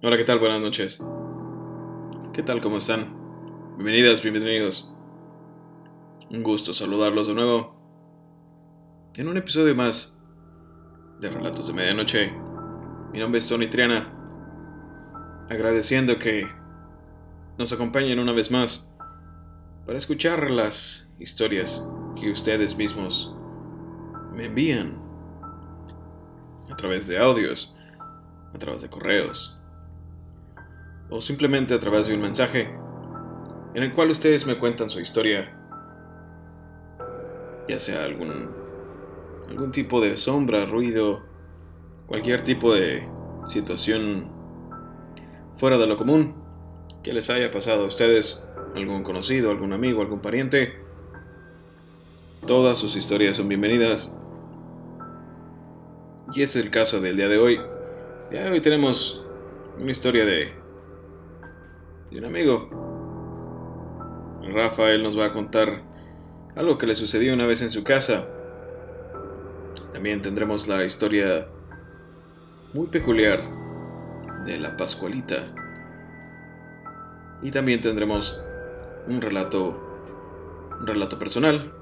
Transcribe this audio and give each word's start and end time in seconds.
Hola, 0.00 0.16
¿qué 0.16 0.22
tal? 0.22 0.38
Buenas 0.38 0.60
noches. 0.60 1.04
¿Qué 2.32 2.44
tal? 2.44 2.62
¿Cómo 2.62 2.78
están? 2.78 3.16
Bienvenidas, 3.78 4.22
bienvenidos. 4.22 4.94
Un 6.30 6.44
gusto 6.44 6.72
saludarlos 6.72 7.26
de 7.26 7.34
nuevo 7.34 7.74
en 9.14 9.26
un 9.26 9.36
episodio 9.36 9.74
más 9.74 10.22
de 11.18 11.28
Relatos 11.28 11.66
de 11.66 11.72
Medianoche. 11.72 12.32
Mi 13.12 13.18
nombre 13.18 13.40
es 13.40 13.48
Tony 13.48 13.66
Triana. 13.66 14.14
Agradeciendo 15.50 16.16
que 16.16 16.46
nos 17.58 17.72
acompañen 17.72 18.20
una 18.20 18.30
vez 18.30 18.52
más 18.52 18.94
para 19.84 19.98
escuchar 19.98 20.48
las 20.48 21.12
historias 21.18 21.84
que 22.14 22.30
ustedes 22.30 22.76
mismos 22.76 23.34
me 24.32 24.44
envían 24.44 24.96
a 26.70 26.76
través 26.76 27.08
de 27.08 27.18
audios, 27.18 27.76
a 28.54 28.58
través 28.58 28.82
de 28.82 28.90
correos 28.90 29.57
o 31.10 31.20
simplemente 31.20 31.74
a 31.74 31.80
través 31.80 32.06
de 32.06 32.14
un 32.14 32.22
mensaje 32.22 32.68
en 33.74 33.82
el 33.82 33.92
cual 33.92 34.10
ustedes 34.10 34.46
me 34.46 34.56
cuentan 34.58 34.88
su 34.88 35.00
historia, 35.00 35.54
ya 37.68 37.78
sea 37.78 38.04
algún, 38.04 38.50
algún 39.48 39.72
tipo 39.72 40.00
de 40.00 40.16
sombra, 40.16 40.66
ruido, 40.66 41.22
cualquier 42.06 42.42
tipo 42.42 42.74
de 42.74 43.06
situación 43.46 44.30
fuera 45.58 45.78
de 45.78 45.86
lo 45.86 45.96
común 45.96 46.34
que 47.02 47.12
les 47.12 47.30
haya 47.30 47.50
pasado 47.50 47.84
a 47.84 47.88
ustedes, 47.88 48.48
algún 48.74 49.02
conocido, 49.02 49.50
algún 49.50 49.72
amigo, 49.72 50.00
algún 50.02 50.20
pariente. 50.20 50.78
Todas 52.46 52.78
sus 52.78 52.96
historias 52.96 53.36
son 53.36 53.48
bienvenidas. 53.48 54.14
Y 56.32 56.42
es 56.42 56.56
el 56.56 56.70
caso 56.70 57.00
del 57.00 57.16
día 57.16 57.28
de 57.28 57.38
hoy. 57.38 57.60
De 58.30 58.50
hoy 58.50 58.60
tenemos 58.60 59.24
una 59.78 59.90
historia 59.90 60.24
de 60.24 60.57
y 62.10 62.18
un 62.18 62.24
amigo. 62.24 62.68
Rafael 64.52 65.02
nos 65.02 65.18
va 65.18 65.26
a 65.26 65.32
contar 65.32 65.82
algo 66.56 66.78
que 66.78 66.86
le 66.86 66.94
sucedió 66.94 67.34
una 67.34 67.46
vez 67.46 67.62
en 67.62 67.70
su 67.70 67.84
casa. 67.84 68.26
También 69.92 70.22
tendremos 70.22 70.68
la 70.68 70.84
historia 70.84 71.48
muy 72.74 72.86
peculiar 72.86 73.40
de 74.44 74.58
la 74.58 74.76
Pascualita. 74.76 75.52
Y 77.42 77.50
también 77.50 77.80
tendremos 77.80 78.40
un 79.06 79.20
relato 79.20 79.88
un 80.80 80.86
relato 80.86 81.18
personal. 81.18 81.72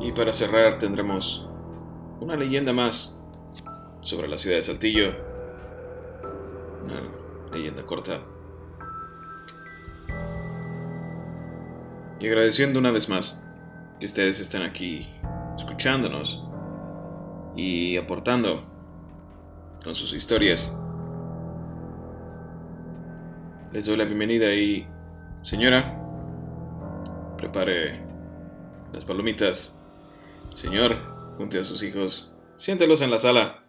Y 0.00 0.12
para 0.12 0.32
cerrar 0.32 0.78
tendremos 0.78 1.48
una 2.20 2.36
leyenda 2.36 2.72
más 2.72 3.20
sobre 4.00 4.28
la 4.28 4.38
ciudad 4.38 4.56
de 4.56 4.62
Saltillo. 4.62 5.12
Una 6.84 7.02
leyenda 7.52 7.84
corta. 7.84 8.20
Y 12.20 12.26
agradeciendo 12.26 12.78
una 12.78 12.92
vez 12.92 13.08
más 13.08 13.42
que 13.98 14.04
ustedes 14.04 14.40
estén 14.40 14.60
aquí 14.60 15.08
escuchándonos 15.56 16.44
y 17.56 17.96
aportando 17.96 18.62
con 19.82 19.94
sus 19.94 20.12
historias. 20.12 20.76
Les 23.72 23.86
doy 23.86 23.96
la 23.96 24.04
bienvenida 24.04 24.52
y, 24.52 24.86
señora, 25.40 25.96
prepare 27.38 28.04
las 28.92 29.06
palomitas. 29.06 29.78
Señor, 30.54 30.96
junte 31.38 31.58
a 31.58 31.64
sus 31.64 31.82
hijos, 31.82 32.34
siéntelos 32.58 33.00
en 33.00 33.10
la 33.10 33.18
sala. 33.18 33.64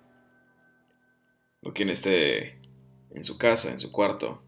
O 1.63 1.71
quien 1.71 1.89
esté 1.89 2.59
en 3.11 3.23
su 3.23 3.37
casa, 3.37 3.71
en 3.71 3.80
su 3.80 3.93
cuarto, 3.93 4.42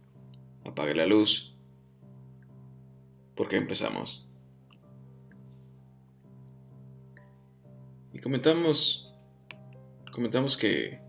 apague 0.65 0.93
la 0.93 1.05
luz 1.05 1.52
porque 3.35 3.57
empezamos. 3.57 4.27
Y 8.11 8.19
comentamos, 8.19 9.11
comentamos 10.11 10.55
que 10.55 10.99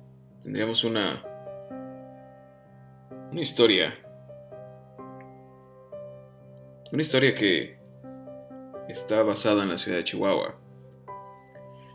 tendríamos 0.42 0.84
una, 0.84 1.22
una 3.30 3.40
historia, 3.40 3.94
una 6.90 7.02
historia 7.02 7.34
que 7.34 7.78
está 8.88 9.22
basada 9.22 9.62
en 9.62 9.68
la 9.68 9.78
ciudad 9.78 9.98
de 9.98 10.04
Chihuahua. 10.04 10.54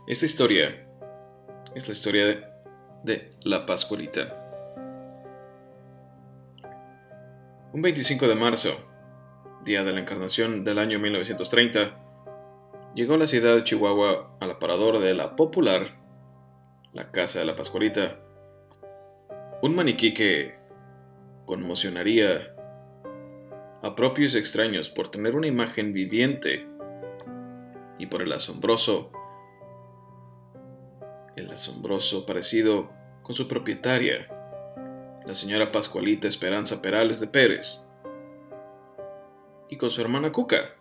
Esta 0.06 0.26
historia 0.26 0.86
es 1.74 1.86
la 1.86 1.92
historia 1.92 2.26
de, 2.26 2.44
de 3.04 3.30
La 3.42 3.66
Pascualita. 3.66 4.36
Un 7.72 7.82
25 7.82 8.26
de 8.26 8.34
marzo 8.34 8.89
día 9.64 9.84
de 9.84 9.92
la 9.92 10.00
encarnación 10.00 10.64
del 10.64 10.78
año 10.78 10.98
1930, 10.98 11.98
llegó 12.94 13.14
a 13.14 13.18
la 13.18 13.26
ciudad 13.26 13.54
de 13.54 13.64
Chihuahua 13.64 14.36
al 14.40 14.50
aparador 14.50 14.98
de 14.98 15.14
la 15.14 15.36
popular, 15.36 15.98
la 16.92 17.10
Casa 17.10 17.40
de 17.40 17.44
la 17.44 17.56
Pascualita, 17.56 18.18
un 19.62 19.74
maniquí 19.74 20.14
que 20.14 20.58
conmocionaría 21.44 22.54
a 23.82 23.94
propios 23.94 24.34
extraños 24.34 24.88
por 24.88 25.08
tener 25.08 25.36
una 25.36 25.46
imagen 25.46 25.92
viviente 25.92 26.66
y 27.98 28.06
por 28.06 28.22
el 28.22 28.32
asombroso, 28.32 29.12
el 31.36 31.50
asombroso 31.50 32.24
parecido 32.24 32.90
con 33.22 33.34
su 33.34 33.46
propietaria, 33.46 34.26
la 35.26 35.34
señora 35.34 35.70
Pascualita 35.70 36.26
Esperanza 36.26 36.80
Perales 36.80 37.20
de 37.20 37.26
Pérez 37.26 37.89
y 39.70 39.76
con 39.76 39.88
su 39.88 40.00
hermana 40.00 40.32
Cuca. 40.32 40.74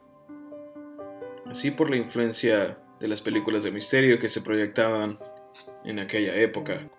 Así 1.45 1.71
por 1.71 1.89
la 1.89 1.95
influencia 1.95 2.77
de 2.99 3.07
las 3.07 3.21
películas 3.21 3.63
de 3.63 3.71
misterio 3.71 4.19
que 4.19 4.27
se 4.27 4.41
proyectaban 4.41 5.19
en 5.85 5.99
aquella 5.99 6.35
época. 6.35 6.89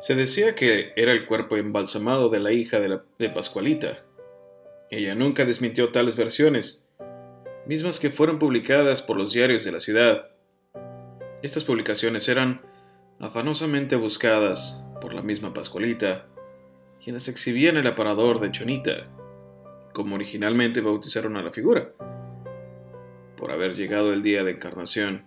Se 0.00 0.14
decía 0.14 0.54
que 0.54 0.92
era 0.96 1.12
el 1.12 1.26
cuerpo 1.26 1.56
embalsamado 1.56 2.30
de 2.30 2.40
la 2.40 2.52
hija 2.52 2.80
de, 2.80 3.00
de 3.18 3.30
Pascualita. 3.30 4.04
Ella 4.90 5.14
nunca 5.14 5.44
desmintió 5.44 5.90
tales 5.92 6.16
versiones, 6.16 6.88
mismas 7.66 8.00
que 8.00 8.10
fueron 8.10 8.38
publicadas 8.38 9.02
por 9.02 9.16
los 9.16 9.32
diarios 9.32 9.64
de 9.64 9.72
la 9.72 9.80
ciudad. 9.80 10.30
Estas 11.42 11.64
publicaciones 11.64 12.28
eran 12.28 12.62
afanosamente 13.18 13.96
buscadas 13.96 14.84
por 15.00 15.14
la 15.14 15.22
misma 15.22 15.52
Pascualita, 15.52 16.26
quienes 17.04 17.28
exhibían 17.28 17.76
el 17.76 17.86
aparador 17.86 18.40
de 18.40 18.50
Chonita 18.50 19.06
como 19.92 20.14
originalmente 20.14 20.80
bautizaron 20.80 21.36
a 21.36 21.42
la 21.42 21.50
figura, 21.50 21.92
por 23.36 23.50
haber 23.50 23.74
llegado 23.74 24.12
el 24.12 24.22
día 24.22 24.44
de 24.44 24.52
encarnación. 24.52 25.26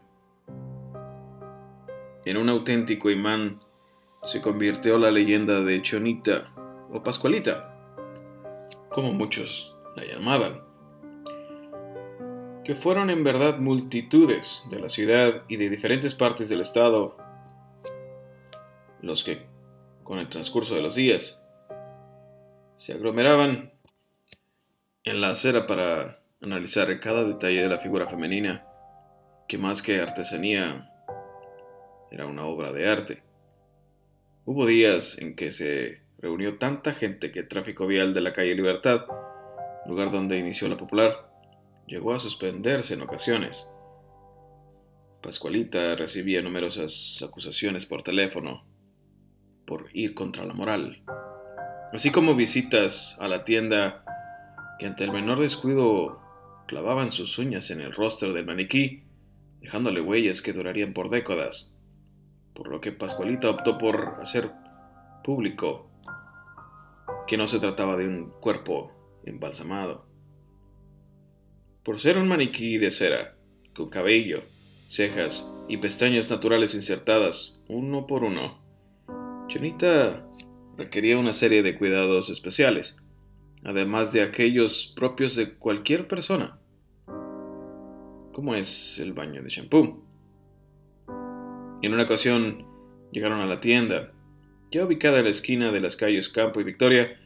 En 2.25 2.38
un 2.38 2.50
auténtico 2.50 3.09
imán 3.09 3.59
se 4.22 4.41
convirtió 4.41 4.97
la 4.97 5.12
leyenda 5.12 5.62
de 5.62 5.81
Chonita 5.81 6.47
o 6.91 7.03
Pascualita, 7.03 7.75
como 8.90 9.12
muchos 9.12 9.75
la 9.96 10.06
llamaban, 10.06 10.62
que 12.63 12.75
fueron 12.75 13.09
en 13.09 13.24
verdad 13.24 13.57
multitudes 13.57 14.66
de 14.72 14.80
la 14.80 14.88
ciudad 14.88 15.44
y 15.50 15.57
de 15.57 15.69
diferentes 15.69 16.16
partes 16.16 16.47
del 16.47 16.62
estado 16.62 17.18
los 19.01 19.25
que, 19.25 19.45
con 20.03 20.18
el 20.18 20.30
transcurso 20.30 20.75
de 20.75 20.81
los 20.81 20.95
días, 20.95 21.45
se 22.78 22.94
aglomeraban 22.94 23.72
en 25.03 25.19
la 25.19 25.31
acera 25.31 25.68
para 25.68 26.22
analizar 26.41 27.00
cada 27.00 27.25
detalle 27.25 27.62
de 27.62 27.69
la 27.69 27.77
figura 27.77 28.07
femenina, 28.07 28.66
que 29.48 29.57
más 29.57 29.81
que 29.81 30.00
artesanía 30.00 30.89
era 32.10 32.25
una 32.25 32.45
obra 32.45 32.72
de 32.72 32.89
arte. 32.89 33.24
Hubo 34.45 34.66
días 34.66 35.18
en 35.19 35.36
que 35.36 35.51
se 35.51 36.04
reunió 36.19 36.57
tanta 36.57 36.94
gente 36.94 37.31
que 37.31 37.39
el 37.39 37.48
tráfico 37.50 37.86
vial 37.86 38.13
de 38.13 38.22
la 38.22 38.31
calle 38.31 38.54
Libertad, 38.54 39.06
lugar 39.88 40.10
donde 40.10 40.38
inició 40.38 40.69
la 40.69 40.77
popular, 40.77 41.30
llegó 41.86 42.13
a 42.13 42.19
suspenderse 42.19 42.94
en 42.94 43.01
ocasiones. 43.01 43.74
Pascualita 45.22 45.95
recibía 45.95 46.42
numerosas 46.42 47.22
acusaciones 47.27 47.86
por 47.86 48.04
teléfono 48.04 48.66
por 49.66 49.88
ir 49.94 50.13
contra 50.13 50.45
la 50.45 50.54
moral, 50.54 51.04
así 51.92 52.12
como 52.12 52.36
visitas 52.36 53.18
a 53.19 53.27
la 53.27 53.44
tienda 53.44 54.02
que 54.80 54.86
ante 54.86 55.04
el 55.04 55.12
menor 55.12 55.40
descuido 55.40 56.20
clavaban 56.68 57.12
sus 57.12 57.38
uñas 57.38 57.70
en 57.72 57.81
el 57.81 57.94
rostro 57.94 58.34
del 58.34 58.46
maniquí, 58.46 59.04
dejándole 59.62 60.02
huellas 60.02 60.42
que 60.42 60.54
durarían 60.54 60.94
por 60.94 61.10
décadas, 61.10 61.78
por 62.54 62.68
lo 62.68 62.81
que 62.81 62.92
Pascualita 62.92 63.50
optó 63.50 63.78
por 63.78 64.18
hacer 64.22 64.52
público 65.24 65.90
que 67.28 67.38
no 67.38 67.48
se 67.48 67.60
trataba 67.60 67.96
de 67.96 68.08
un 68.08 68.31
cuerpo 68.40 68.92
embalsamado. 69.25 70.06
Por 71.84 72.00
ser 72.00 72.18
un 72.18 72.28
maniquí 72.28 72.78
de 72.78 72.92
cera, 72.92 73.36
con 73.74 73.90
cabello, 73.90 74.44
cejas 74.90 75.52
y 75.68 75.78
pestañas 75.78 76.30
naturales 76.30 76.75
insertadas 76.75 77.62
uno 77.68 78.06
por 78.08 78.24
uno, 78.24 78.62
Chonita 79.48 80.25
requería 80.78 81.18
una 81.18 81.34
serie 81.34 81.62
de 81.64 81.78
cuidados 81.78 82.30
especiales, 82.30 83.02
además 83.63 84.12
de 84.12 84.21
aquellos 84.21 84.94
propios 84.95 85.36
de 85.36 85.54
cualquier 85.54 86.07
persona, 86.07 86.60
como 88.33 88.56
es 88.56 89.00
el 89.00 89.13
baño 89.13 89.42
de 89.42 89.50
shampoo. 89.50 90.04
En 91.81 91.94
una 91.94 92.04
ocasión 92.04 92.65
llegaron 93.12 93.39
a 93.39 93.45
la 93.45 93.60
tienda, 93.60 94.12
ya 94.71 94.86
ubicada 94.86 95.19
en 95.19 95.25
la 95.25 95.31
esquina 95.31 95.71
de 95.71 95.81
las 95.81 95.95
calles 95.95 96.30
Campo 96.30 96.60
y 96.60 96.63
Victoria, 96.63 97.19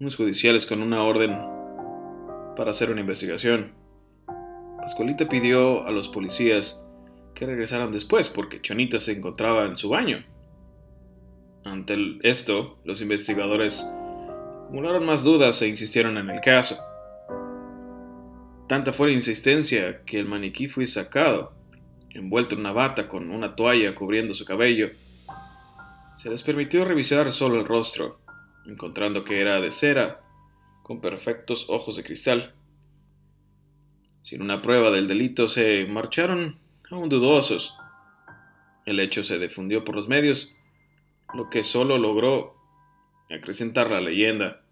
unos 0.00 0.16
judiciales 0.16 0.66
con 0.66 0.82
una 0.82 1.02
orden 1.02 1.36
para 2.56 2.70
hacer 2.70 2.90
una 2.90 3.00
investigación. 3.00 3.72
Pascualita 4.78 5.28
pidió 5.28 5.86
a 5.86 5.90
los 5.90 6.08
policías 6.08 6.86
que 7.34 7.46
regresaran 7.46 7.90
después 7.90 8.28
porque 8.28 8.60
Chonita 8.60 9.00
se 9.00 9.12
encontraba 9.12 9.66
en 9.66 9.76
su 9.76 9.88
baño. 9.88 10.24
Ante 11.64 11.96
esto, 12.22 12.78
los 12.84 13.00
investigadores 13.00 13.84
acumularon 14.64 15.04
más 15.04 15.22
dudas 15.22 15.60
e 15.62 15.68
insistieron 15.68 16.16
en 16.16 16.30
el 16.30 16.40
caso. 16.40 16.76
Tanta 18.66 18.92
fue 18.92 19.08
la 19.08 19.12
insistencia 19.12 20.02
que 20.04 20.18
el 20.18 20.26
maniquí 20.26 20.68
fue 20.68 20.86
sacado, 20.86 21.52
envuelto 22.10 22.54
en 22.54 22.62
una 22.62 22.72
bata 22.72 23.06
con 23.06 23.30
una 23.30 23.54
toalla 23.54 23.94
cubriendo 23.94 24.32
su 24.32 24.44
cabello. 24.44 24.90
Se 26.18 26.30
les 26.30 26.42
permitió 26.42 26.84
revisar 26.84 27.30
solo 27.30 27.60
el 27.60 27.66
rostro, 27.66 28.20
encontrando 28.66 29.22
que 29.22 29.40
era 29.40 29.60
de 29.60 29.70
cera, 29.70 30.22
con 30.82 31.00
perfectos 31.00 31.66
ojos 31.68 31.96
de 31.96 32.02
cristal. 32.02 32.54
Sin 34.22 34.40
una 34.40 34.62
prueba 34.62 34.90
del 34.90 35.06
delito 35.06 35.48
se 35.48 35.84
marcharon 35.86 36.56
aún 36.90 37.10
dudosos. 37.10 37.76
El 38.86 38.98
hecho 38.98 39.24
se 39.24 39.38
difundió 39.38 39.84
por 39.84 39.94
los 39.94 40.08
medios 40.08 40.54
lo 41.34 41.50
que 41.50 41.62
solo 41.62 41.98
logró 41.98 42.53
acrecentar 43.30 43.90
la 43.90 44.00
leyenda. 44.00 44.62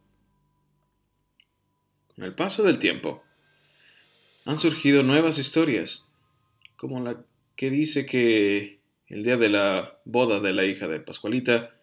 Con 2.14 2.24
el 2.24 2.34
paso 2.34 2.62
del 2.62 2.78
tiempo, 2.78 3.22
han 4.44 4.58
surgido 4.58 5.02
nuevas 5.02 5.38
historias, 5.38 6.08
como 6.76 7.00
la 7.00 7.24
que 7.56 7.70
dice 7.70 8.06
que 8.06 8.80
el 9.06 9.22
día 9.24 9.36
de 9.36 9.48
la 9.48 9.98
boda 10.04 10.40
de 10.40 10.52
la 10.52 10.64
hija 10.64 10.88
de 10.88 11.00
Pascualita 11.00 11.74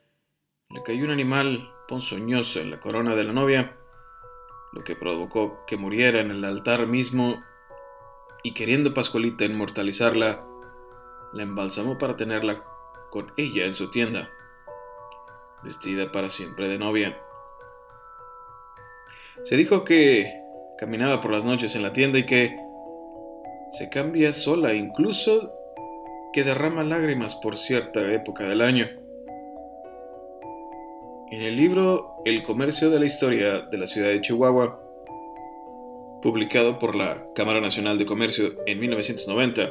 le 0.70 0.84
cayó 0.84 1.06
un 1.06 1.12
animal 1.12 1.70
ponzoñoso 1.88 2.60
en 2.60 2.72
la 2.72 2.80
corona 2.80 3.16
de 3.16 3.24
la 3.24 3.34
novia, 3.34 3.76
lo 4.74 4.84
que 4.84 4.96
provocó 4.96 5.66
que 5.66 5.78
muriera 5.78 6.22
en 6.22 6.32
el 6.32 6.44
altar 6.44 6.86
mismo 6.86 7.42
y 8.44 8.54
queriendo 8.54 8.94
Pascualita 8.94 9.46
inmortalizarla, 9.46 10.46
la 11.34 11.44
embalsamó 11.44 11.98
para 11.98 12.16
tenerla 12.16 12.64
con 13.10 13.32
ella 13.38 13.66
en 13.66 13.74
su 13.74 13.90
tienda 13.90 14.30
vestida 15.64 16.12
para 16.12 16.30
siempre 16.30 16.68
de 16.68 16.78
novia. 16.78 17.18
Se 19.44 19.56
dijo 19.56 19.84
que 19.84 20.42
caminaba 20.78 21.22
por 21.22 21.32
las 21.32 21.44
noches 21.44 21.76
en 21.76 21.84
la 21.84 21.94
tienda 21.94 22.20
y 22.20 22.26
que 22.26 22.58
se 23.72 23.90
cambia 23.90 24.34
sola, 24.34 24.74
incluso 24.74 25.54
que 26.34 26.44
derrama 26.44 26.84
lágrimas 26.84 27.36
por 27.36 27.58
cierta 27.58 28.02
época 28.14 28.46
del 28.46 28.62
año. 28.62 28.88
En 31.32 31.42
el 31.42 31.56
libro 31.56 32.16
El 32.26 32.44
comercio 32.44 32.90
de 32.90 33.00
la 33.00 33.06
historia 33.06 33.62
de 33.62 33.78
la 33.78 33.86
ciudad 33.86 34.10
de 34.10 34.22
Chihuahua, 34.22 34.80
publicado 36.22 36.80
por 36.80 36.96
la 36.96 37.28
Cámara 37.36 37.62
Nacional 37.62 37.98
de 37.98 38.06
Comercio 38.06 38.56
en 38.66 38.80
1990, 38.80 39.70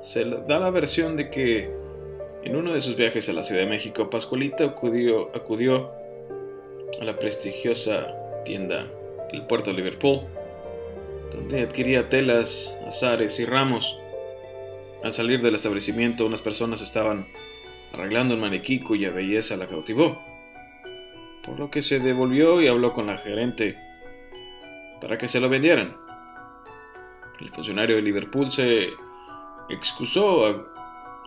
se 0.00 0.24
da 0.24 0.58
la 0.58 0.70
versión 0.70 1.16
de 1.16 1.30
que 1.30 1.85
en 2.46 2.54
uno 2.54 2.74
de 2.74 2.80
sus 2.80 2.94
viajes 2.94 3.28
a 3.28 3.32
la 3.32 3.42
Ciudad 3.42 3.62
de 3.62 3.66
México, 3.66 4.08
Pascualita 4.08 4.66
acudió, 4.66 5.90
a 7.00 7.04
la 7.04 7.18
prestigiosa 7.18 8.14
tienda 8.44 8.86
El 9.32 9.48
Puerto 9.48 9.70
de 9.70 9.76
Liverpool, 9.76 10.20
donde 11.34 11.62
adquiría 11.62 12.08
telas, 12.08 12.72
azares 12.86 13.40
y 13.40 13.46
ramos. 13.46 13.98
Al 15.02 15.12
salir 15.12 15.42
del 15.42 15.56
establecimiento, 15.56 16.24
unas 16.24 16.40
personas 16.40 16.82
estaban 16.82 17.26
arreglando 17.92 18.34
un 18.34 18.40
maniquí 18.40 18.78
cuya 18.78 19.10
belleza 19.10 19.56
la 19.56 19.66
cautivó, 19.66 20.22
por 21.44 21.58
lo 21.58 21.68
que 21.68 21.82
se 21.82 21.98
devolvió 21.98 22.62
y 22.62 22.68
habló 22.68 22.92
con 22.92 23.08
la 23.08 23.16
gerente 23.16 23.76
para 25.00 25.18
que 25.18 25.26
se 25.26 25.40
lo 25.40 25.48
vendieran. 25.48 25.96
El 27.40 27.50
funcionario 27.50 27.96
de 27.96 28.02
Liverpool 28.02 28.52
se 28.52 28.90
excusó 29.68 30.75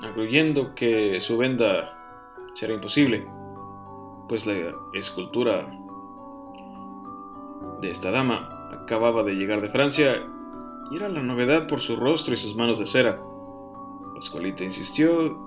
arguyendo 0.01 0.73
que 0.75 1.19
su 1.19 1.37
venda 1.37 1.97
será 2.53 2.73
imposible, 2.73 3.27
pues 4.27 4.45
la 4.45 4.71
escultura 4.93 5.69
de 7.81 7.89
esta 7.89 8.11
dama 8.11 8.69
acababa 8.71 9.23
de 9.23 9.33
llegar 9.33 9.61
de 9.61 9.69
Francia 9.69 10.23
y 10.91 10.95
era 10.95 11.09
la 11.09 11.21
novedad 11.21 11.67
por 11.67 11.81
su 11.81 11.95
rostro 11.95 12.33
y 12.33 12.37
sus 12.37 12.55
manos 12.55 12.79
de 12.79 12.85
cera. 12.85 13.19
Pascualita 14.15 14.63
insistió 14.63 15.37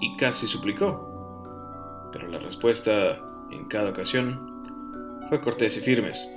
y 0.00 0.16
casi 0.16 0.46
suplicó, 0.46 2.08
pero 2.12 2.28
la 2.28 2.38
respuesta 2.38 3.20
en 3.50 3.66
cada 3.66 3.90
ocasión 3.90 5.20
fue 5.28 5.40
cortés 5.40 5.76
y 5.76 5.80
firmes. 5.80 6.28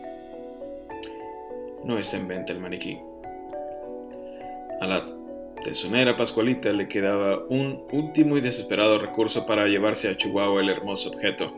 No 1.84 1.98
está 1.98 2.18
en 2.18 2.28
venta 2.28 2.54
el 2.54 2.60
maniquí. 2.60 3.00
A 4.82 4.88
la 4.88 5.06
Tesonera 5.64 6.18
Pascualita 6.18 6.74
le 6.74 6.90
quedaba 6.90 7.46
un 7.48 7.88
último 7.94 8.38
y 8.38 8.42
desesperado 8.42 9.00
recurso 9.00 9.46
para 9.46 9.66
llevarse 9.68 10.10
a 10.10 10.18
Chihuahua 10.18 10.62
el 10.62 10.70
hermoso 10.70 11.10
objeto. 11.10 11.56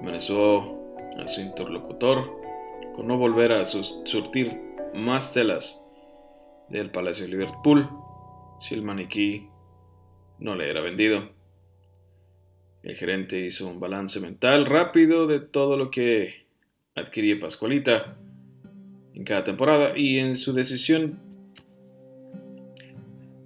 Amenazó 0.00 0.76
a 1.16 1.28
su 1.28 1.40
interlocutor 1.40 2.40
con 2.92 3.06
no 3.06 3.16
volver 3.16 3.52
a 3.52 3.64
surtir 3.64 4.60
más 4.92 5.32
telas 5.32 5.86
del 6.68 6.90
Palacio 6.90 7.26
de 7.26 7.30
Liverpool 7.30 7.88
si 8.60 8.74
el 8.74 8.82
maniquí 8.82 9.48
no 10.40 10.56
le 10.56 10.68
era 10.68 10.80
vendido. 10.80 11.30
El 12.82 12.96
gerente 12.96 13.38
hizo 13.38 13.68
un 13.68 13.78
balance 13.78 14.18
mental 14.18 14.66
rápido 14.66 15.28
de 15.28 15.38
todo 15.38 15.76
lo 15.76 15.92
que 15.92 16.46
adquiría 16.96 17.38
Pascualita 17.38 18.16
en 19.14 19.22
cada 19.22 19.44
temporada 19.44 19.96
y 19.96 20.18
en 20.18 20.34
su 20.34 20.52
decisión 20.52 21.29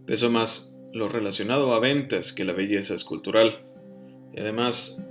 Pesó 0.07 0.31
más 0.31 0.79
lo 0.93 1.09
relacionado 1.09 1.75
a 1.75 1.81
ventas 1.81 2.33
que 2.33 2.45
la 2.45 2.53
belleza 2.53 2.95
escultural. 2.95 3.65
Y 4.33 4.41
además, 4.41 5.03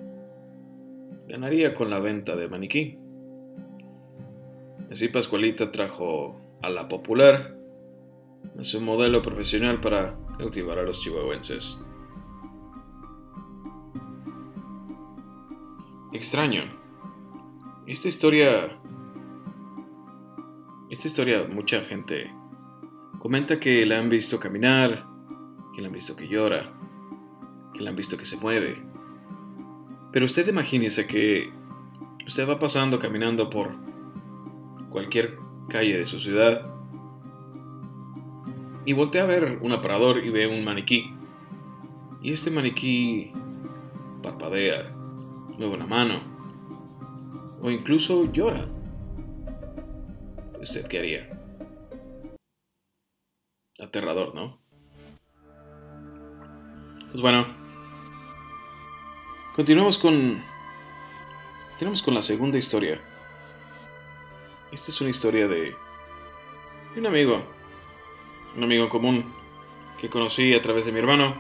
ganaría 1.28 1.74
con 1.74 1.90
la 1.90 2.00
venta 2.00 2.36
de 2.36 2.48
maniquí. 2.48 3.00
Así 4.92 5.08
Pascualita 5.08 5.72
trajo 5.72 6.40
a 6.62 6.70
la 6.70 6.88
popular 6.88 7.58
a 8.60 8.64
su 8.64 8.80
modelo 8.82 9.22
profesional 9.22 9.82
para 9.82 10.16
cautivar 10.38 10.78
a 10.78 10.84
los 10.84 11.02
chihuahuenses. 11.02 11.84
Extraño. 16.14 16.64
Esta 17.88 18.08
historia... 18.08 18.80
Esta 20.92 21.08
historia 21.08 21.46
mucha 21.46 21.82
gente 21.82 22.32
Comenta 23.24 23.58
que 23.58 23.86
la 23.86 24.00
han 24.00 24.10
visto 24.10 24.38
caminar, 24.38 25.06
que 25.74 25.82
la 25.82 25.88
han 25.88 25.94
visto 25.94 26.13
que 26.13 26.27
llora, 26.27 26.74
que 27.74 27.82
la 27.82 27.92
han 27.92 27.96
visto 27.96 28.18
que 28.18 28.25
se 28.25 28.36
mueve. 28.36 28.75
Pero 30.12 30.25
usted 30.25 30.46
imagínese 30.46 31.08
que 31.08 31.50
usted 32.27 32.50
va 32.50 32.60
pasando 32.60 33.00
caminando 33.00 33.50
por 33.50 33.77
cualquier 34.89 35.38
calle 35.70 35.98
de 35.98 36.06
su 36.06 36.20
ciudad 36.20 36.70
y 38.84 38.92
voltea 38.92 39.24
a 39.24 39.27
ver 39.27 39.58
un 39.62 39.72
aparador 39.72 40.18
y 40.18 40.30
ve 40.30 40.46
un 40.46 40.65
maniquí. 40.65 41.15
Y 42.22 42.34
este 42.34 42.51
maniquí 42.51 43.32
parpadea, 44.22 44.94
mueve 45.58 45.75
una 45.75 45.88
mano 45.88 46.20
o 47.62 47.72
incluso 47.72 48.30
llora. 48.34 48.68
¿Usted 50.62 50.88
qué 50.88 51.00
haría? 51.00 51.43
Aterrador, 53.94 54.34
¿no? 54.34 54.58
Pues 57.12 57.22
bueno, 57.22 57.46
continuamos 59.56 60.00
con 60.00 60.44
continuamos 61.70 62.02
con 62.02 62.16
la 62.16 62.24
segunda 62.24 62.58
historia. 62.58 63.00
Esta 64.72 64.90
es 64.90 65.00
una 65.00 65.12
historia 65.12 65.48
de, 65.48 65.76
un 66.96 67.06
amigo, 67.06 67.46
un 68.56 68.64
amigo 68.64 68.90
común 68.90 69.32
que 70.02 70.10
conocí 70.10 70.56
a 70.56 70.62
través 70.64 70.88
de 70.88 70.92
mi 70.92 70.98
hermano 70.98 71.40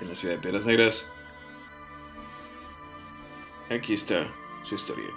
en 0.00 0.08
la 0.08 0.14
ciudad 0.14 0.36
de 0.36 0.40
Piedras 0.40 0.64
Negras. 0.64 1.12
Aquí 3.68 3.92
está 3.92 4.26
su 4.64 4.74
historia. 4.74 5.10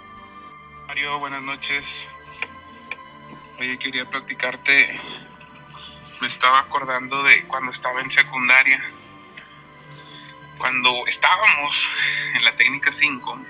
Mario, 0.86 1.18
buenas 1.18 1.42
noches. 1.42 2.08
Oye, 3.58 3.78
quería 3.78 4.08
platicarte 4.08 4.84
me 6.20 6.26
estaba 6.26 6.60
acordando 6.60 7.22
de 7.22 7.44
cuando 7.44 7.70
estaba 7.70 8.00
en 8.00 8.10
secundaria. 8.10 8.82
Cuando 10.58 11.06
estábamos 11.06 11.94
en 12.34 12.44
la 12.44 12.56
técnica 12.56 12.90
5, 12.90 13.46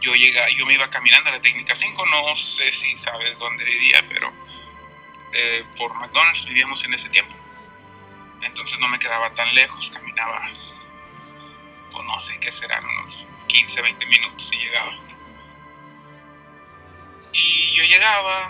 yo, 0.00 0.14
llega, 0.14 0.48
yo 0.50 0.66
me 0.66 0.74
iba 0.74 0.88
caminando 0.88 1.30
a 1.30 1.32
la 1.32 1.40
técnica 1.40 1.74
5, 1.74 2.06
no 2.06 2.36
sé 2.36 2.70
si 2.70 2.96
sabes 2.96 3.38
dónde 3.38 3.64
vivía, 3.64 4.04
pero 4.08 4.32
eh, 5.32 5.64
por 5.76 5.94
McDonald's 5.94 6.46
vivíamos 6.46 6.84
en 6.84 6.94
ese 6.94 7.08
tiempo. 7.08 7.34
Entonces 8.42 8.78
no 8.78 8.88
me 8.88 8.98
quedaba 8.98 9.34
tan 9.34 9.52
lejos, 9.54 9.90
caminaba, 9.90 10.48
pues 11.90 12.06
no 12.06 12.20
sé 12.20 12.38
qué 12.38 12.52
serán, 12.52 12.84
unos 12.84 13.26
15, 13.48 13.82
20 13.82 14.06
minutos 14.06 14.52
y 14.52 14.58
llegaba. 14.58 14.96
Y 17.32 17.74
yo 17.74 17.84
llegaba, 17.84 18.48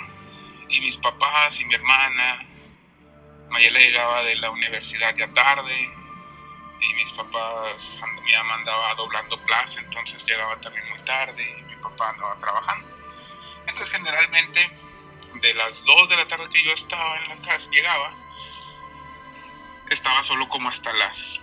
y 0.69 0.81
mis 0.81 0.97
papás 0.97 1.61
y 1.61 1.65
mi 1.65 1.75
hermana, 1.75 2.47
Mayela 3.51 3.79
llegaba 3.79 4.23
de 4.23 4.37
la 4.37 4.51
universidad 4.51 5.15
ya 5.17 5.33
tarde, 5.33 5.75
y 6.81 6.95
mis 6.95 7.13
papás, 7.13 8.01
mi 8.23 8.33
mamá 8.33 8.55
andaba 8.55 8.95
doblando 8.95 9.43
plaza, 9.45 9.81
entonces 9.81 10.25
llegaba 10.25 10.61
también 10.61 10.89
muy 10.91 10.99
tarde, 11.01 11.57
y 11.59 11.63
mi 11.65 11.77
papá 11.77 12.11
andaba 12.11 12.39
trabajando. 12.39 12.89
Entonces 13.67 13.91
generalmente 13.91 14.71
de 15.41 15.55
las 15.55 15.85
2 15.85 16.09
de 16.09 16.17
la 16.17 16.27
tarde 16.27 16.49
que 16.49 16.63
yo 16.63 16.73
estaba 16.73 17.19
en 17.19 17.29
la 17.29 17.37
casa, 17.37 17.71
llegaba, 17.71 18.15
estaba 19.91 20.23
solo 20.23 20.49
como 20.49 20.69
hasta 20.69 20.93
las 20.95 21.41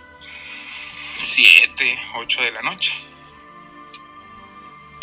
7, 1.22 1.98
8 2.14 2.42
de 2.42 2.52
la 2.52 2.62
noche. 2.62 2.94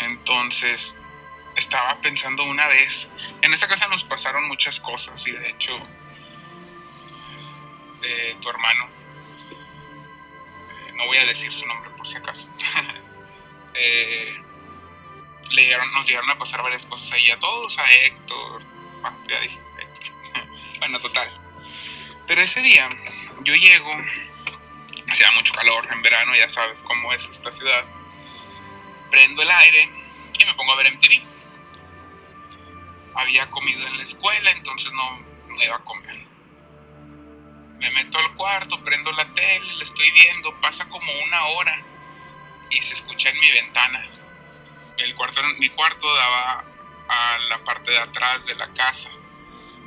Entonces, 0.00 0.94
estaba 1.56 2.00
pensando 2.00 2.44
una 2.44 2.66
vez, 2.66 3.08
en 3.42 3.52
esa 3.52 3.68
casa 3.68 3.86
nos 3.88 4.04
pasaron 4.04 4.46
muchas 4.48 4.80
cosas 4.80 5.26
y 5.26 5.32
de 5.32 5.50
hecho, 5.50 5.76
eh, 8.02 8.36
tu 8.40 8.50
hermano, 8.50 8.88
eh, 10.70 10.92
no 10.94 11.06
voy 11.06 11.18
a 11.18 11.24
decir 11.26 11.52
su 11.52 11.66
nombre 11.66 11.90
por 11.90 12.06
si 12.06 12.16
acaso, 12.16 12.48
eh, 13.74 14.40
le 15.50 15.76
nos 15.92 16.06
llegaron 16.06 16.30
a 16.30 16.38
pasar 16.38 16.62
varias 16.62 16.86
cosas 16.86 17.12
ahí 17.12 17.30
a 17.30 17.38
todos, 17.38 17.78
a 17.78 17.92
Héctor, 17.92 18.64
ah, 19.04 19.16
ya 19.28 19.40
dije, 19.40 19.58
Héctor. 19.78 20.48
bueno, 20.80 20.98
total. 20.98 21.30
Pero 22.26 22.40
ese 22.40 22.60
día 22.62 22.88
yo 23.42 23.54
llego, 23.54 23.92
hacía 25.08 25.30
mucho 25.32 25.52
calor 25.52 25.86
en 25.92 26.02
verano, 26.02 26.34
ya 26.34 26.48
sabes 26.48 26.82
cómo 26.82 27.12
es 27.12 27.28
esta 27.28 27.52
ciudad, 27.52 27.84
prendo 29.10 29.42
el 29.42 29.50
aire 29.50 29.90
y 30.38 30.44
me 30.44 30.54
pongo 30.54 30.72
a 30.72 30.76
ver 30.76 30.92
MTV. 30.92 31.43
Había 33.14 33.50
comido 33.50 33.86
en 33.86 33.96
la 33.96 34.02
escuela, 34.02 34.50
entonces 34.50 34.92
no 34.92 35.18
me 35.48 35.64
iba 35.64 35.76
a 35.76 35.84
comer. 35.84 36.26
Me 37.80 37.90
meto 37.90 38.18
al 38.18 38.34
cuarto, 38.34 38.82
prendo 38.82 39.12
la 39.12 39.32
tele, 39.34 39.74
le 39.74 39.84
estoy 39.84 40.10
viendo, 40.12 40.58
pasa 40.60 40.88
como 40.88 41.06
una 41.26 41.44
hora 41.46 41.82
y 42.70 42.80
se 42.80 42.94
escucha 42.94 43.28
en 43.28 43.38
mi 43.38 43.50
ventana. 43.50 44.02
El 44.98 45.14
cuarto, 45.14 45.40
mi 45.58 45.68
cuarto 45.70 46.12
daba 46.14 46.64
a 47.08 47.38
la 47.48 47.58
parte 47.58 47.90
de 47.90 47.98
atrás 47.98 48.46
de 48.46 48.54
la 48.54 48.72
casa, 48.72 49.10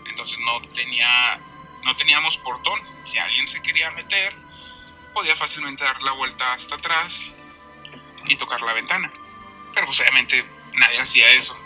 entonces 0.05 0.37
no 0.39 0.61
tenía 0.73 1.39
no 1.83 1.95
teníamos 1.95 2.37
portón. 2.37 2.79
Si 3.05 3.17
alguien 3.17 3.47
se 3.47 3.61
quería 3.61 3.89
meter, 3.91 4.35
podía 5.13 5.35
fácilmente 5.35 5.83
dar 5.83 6.01
la 6.03 6.11
vuelta 6.11 6.53
hasta 6.53 6.75
atrás 6.75 7.29
y 8.25 8.35
tocar 8.35 8.61
la 8.61 8.73
ventana. 8.73 9.09
Pero 9.73 9.85
pues 9.85 9.99
obviamente 10.01 10.45
nadie 10.73 10.99
hacía 10.99 11.31
eso, 11.31 11.57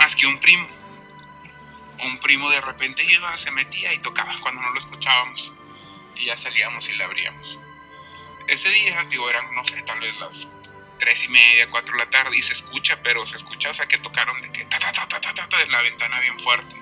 más 0.00 0.16
que 0.16 0.26
un 0.26 0.40
primo. 0.40 0.66
Un 2.02 2.18
primo 2.18 2.48
de 2.50 2.60
repente 2.60 3.04
iba, 3.04 3.36
se 3.36 3.50
metía 3.50 3.92
y 3.92 3.98
tocaba 3.98 4.34
cuando 4.40 4.62
no 4.62 4.70
lo 4.70 4.78
escuchábamos. 4.78 5.52
Y 6.16 6.24
ya 6.24 6.36
salíamos 6.36 6.88
y 6.88 6.94
le 6.94 7.04
abríamos. 7.04 7.60
Ese 8.48 8.68
día, 8.70 9.04
digo, 9.04 9.30
eran, 9.30 9.54
no 9.54 9.64
sé, 9.64 9.80
tal 9.82 10.00
vez 10.00 10.18
las 10.18 10.48
tres 10.98 11.24
y 11.24 11.28
media, 11.28 11.70
cuatro 11.70 11.92
de 11.92 12.04
la 12.04 12.10
tarde 12.10 12.36
y 12.36 12.42
se 12.42 12.54
escucha, 12.54 13.00
pero 13.02 13.26
se 13.26 13.36
escucha, 13.36 13.70
o 13.70 13.74
sea, 13.74 13.86
que 13.86 13.98
tocaron 13.98 14.40
de 14.40 14.50
que 14.50 14.64
ta 14.64 14.78
ta 14.78 14.90
ta 14.92 15.06
ta 15.06 15.20
ta 15.20 15.34
ta, 15.34 15.48
ta 15.48 15.62
en 15.62 15.70
la 15.70 15.82
ventana 15.82 16.18
bien 16.20 16.38
fuerte 16.40 16.76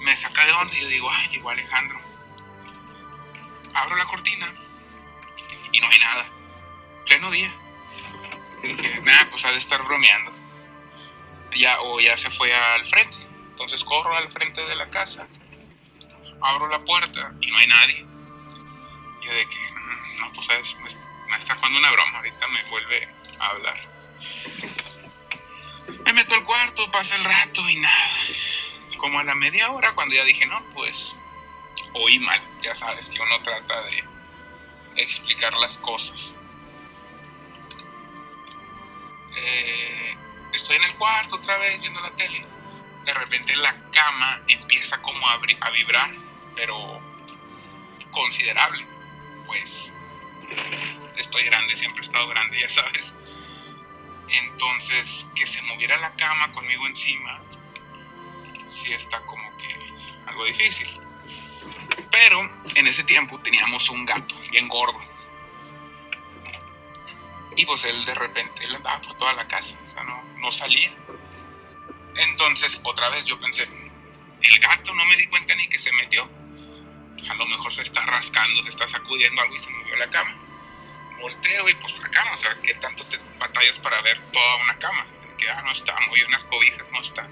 me 0.00 0.16
saca 0.16 0.44
de 0.44 0.52
onda 0.52 0.74
y 0.76 0.80
yo 0.80 0.88
digo, 0.88 1.10
ay, 1.10 1.28
llegó 1.28 1.50
Alejandro. 1.50 2.00
Abro 3.74 3.96
la 3.96 4.04
cortina 4.06 4.52
y 5.72 5.80
no 5.80 5.88
hay 5.88 5.98
nada. 5.98 6.26
Pleno 7.06 7.30
día. 7.30 7.52
Dije, 8.62 9.00
nada, 9.02 9.28
pues 9.30 9.44
ha 9.44 9.52
de 9.52 9.58
estar 9.58 9.82
bromeando. 9.82 10.32
Ya, 11.56 11.80
o 11.82 12.00
ya 12.00 12.16
se 12.16 12.30
fue 12.30 12.52
al 12.52 12.86
frente. 12.86 13.18
Entonces 13.50 13.84
corro 13.84 14.14
al 14.14 14.30
frente 14.30 14.64
de 14.64 14.74
la 14.76 14.88
casa, 14.88 15.26
abro 16.40 16.68
la 16.68 16.80
puerta 16.80 17.34
y 17.40 17.50
no 17.50 17.58
hay 17.58 17.66
nadie. 17.66 18.06
Yo 19.22 19.32
de 19.32 19.46
que, 19.46 19.56
mm, 19.56 20.20
no, 20.20 20.32
pues 20.32 20.48
me 21.28 21.36
está 21.36 21.54
jugando 21.56 21.78
una 21.78 21.90
broma, 21.90 22.18
ahorita 22.18 22.48
me 22.48 22.64
vuelve 22.64 23.08
a 23.38 23.46
hablar. 23.48 23.80
Me 26.06 26.12
meto 26.14 26.34
al 26.34 26.44
cuarto, 26.44 26.90
pasa 26.90 27.16
el 27.16 27.24
rato 27.24 27.68
y 27.68 27.76
nada 27.76 28.08
como 29.00 29.18
a 29.18 29.24
la 29.24 29.34
media 29.34 29.70
hora, 29.70 29.94
cuando 29.94 30.14
ya 30.14 30.24
dije, 30.24 30.46
no, 30.46 30.62
pues 30.74 31.14
oí 31.94 32.18
mal, 32.18 32.40
ya 32.62 32.74
sabes 32.74 33.08
que 33.08 33.20
uno 33.20 33.40
trata 33.42 33.80
de 33.82 34.04
explicar 34.96 35.54
las 35.54 35.78
cosas. 35.78 36.40
Eh, 39.36 40.16
estoy 40.52 40.76
en 40.76 40.84
el 40.84 40.94
cuarto 40.96 41.36
otra 41.36 41.58
vez 41.58 41.80
viendo 41.80 42.00
la 42.00 42.10
tele. 42.16 42.44
De 43.04 43.14
repente 43.14 43.56
la 43.56 43.74
cama 43.90 44.42
empieza 44.48 45.00
como 45.00 45.26
a, 45.28 45.38
vibrar, 45.70 46.10
pero 46.54 47.00
considerable. 48.10 48.86
Pues 49.46 49.92
estoy 51.16 51.44
grande, 51.44 51.76
siempre 51.76 52.00
he 52.00 52.04
estado 52.04 52.28
grande, 52.28 52.60
ya 52.60 52.68
sabes. 52.68 53.14
Entonces, 54.28 55.26
que 55.34 55.46
se 55.46 55.62
moviera 55.62 55.96
la 55.98 56.12
cama 56.12 56.52
conmigo 56.52 56.86
encima, 56.86 57.40
sí 58.66 58.92
está 58.92 59.20
como 59.26 59.56
que 59.56 59.76
algo 60.26 60.44
difícil. 60.44 60.88
Pero 62.10 62.40
en 62.74 62.86
ese 62.86 63.04
tiempo 63.04 63.40
teníamos 63.40 63.88
un 63.90 64.06
gato 64.06 64.34
bien 64.50 64.68
gordo. 64.68 65.00
Y 67.56 67.66
pues 67.66 67.84
él 67.84 68.04
de 68.04 68.14
repente 68.14 68.64
él 68.64 68.74
andaba 68.76 69.00
por 69.00 69.14
toda 69.14 69.32
la 69.34 69.46
casa, 69.46 69.76
o 69.88 69.92
sea, 69.92 70.04
no, 70.04 70.19
no 70.40 70.52
salía. 70.52 70.92
Entonces 72.16 72.80
otra 72.84 73.08
vez 73.10 73.24
yo 73.24 73.38
pensé, 73.38 73.62
el 74.42 74.58
gato 74.58 74.94
no 74.94 75.04
me 75.06 75.16
di 75.16 75.26
cuenta 75.26 75.54
ni 75.54 75.68
que 75.68 75.78
se 75.78 75.92
metió. 75.92 76.28
A 77.28 77.34
lo 77.34 77.46
mejor 77.46 77.74
se 77.74 77.82
está 77.82 78.04
rascando, 78.06 78.62
se 78.62 78.70
está 78.70 78.88
sacudiendo 78.88 79.42
algo 79.42 79.54
y 79.54 79.58
se 79.58 79.70
movió 79.70 79.96
la 79.96 80.10
cama. 80.10 80.34
Volteo 81.20 81.68
y 81.68 81.74
pues 81.74 81.98
la 81.98 82.10
cama, 82.10 82.32
o 82.32 82.36
sea, 82.36 82.58
¿qué 82.62 82.74
tanto 82.74 83.04
te 83.04 83.18
batallas 83.38 83.78
para 83.78 84.00
ver 84.00 84.18
toda 84.32 84.56
una 84.62 84.78
cama? 84.78 85.06
Que 85.36 85.50
ah, 85.50 85.62
no 85.62 85.72
está, 85.72 85.94
movió 86.08 86.26
unas 86.26 86.44
cobijas, 86.44 86.90
no 86.92 87.00
está 87.02 87.28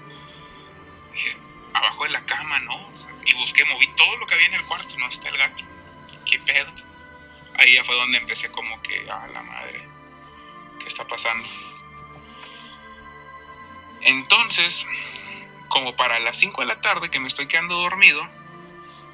dije, 1.11 1.37
abajo 1.73 2.03
de 2.03 2.11
la 2.11 2.25
cama, 2.25 2.59
¿no? 2.59 2.89
y 3.25 3.33
busqué, 3.33 3.63
moví 3.65 3.87
todo 3.95 4.17
lo 4.17 4.25
que 4.25 4.33
había 4.35 4.47
en 4.47 4.53
el 4.55 4.63
cuarto, 4.63 4.97
no 4.97 5.07
está 5.07 5.29
el 5.29 5.37
gato. 5.37 5.63
¿Qué 6.25 6.39
pedo? 6.39 6.71
Ahí 7.55 7.73
ya 7.73 7.83
fue 7.83 7.95
donde 7.95 8.17
empecé 8.17 8.49
como 8.51 8.81
que, 8.81 9.09
a 9.09 9.27
la 9.27 9.43
madre, 9.43 9.87
¿qué 10.79 10.87
está 10.87 11.05
pasando? 11.05 11.47
Entonces, 14.01 14.85
como 15.67 15.95
para 15.95 16.19
las 16.19 16.37
5 16.37 16.61
de 16.61 16.67
la 16.67 16.81
tarde 16.81 17.09
que 17.09 17.19
me 17.19 17.27
estoy 17.27 17.47
quedando 17.47 17.75
dormido, 17.75 18.27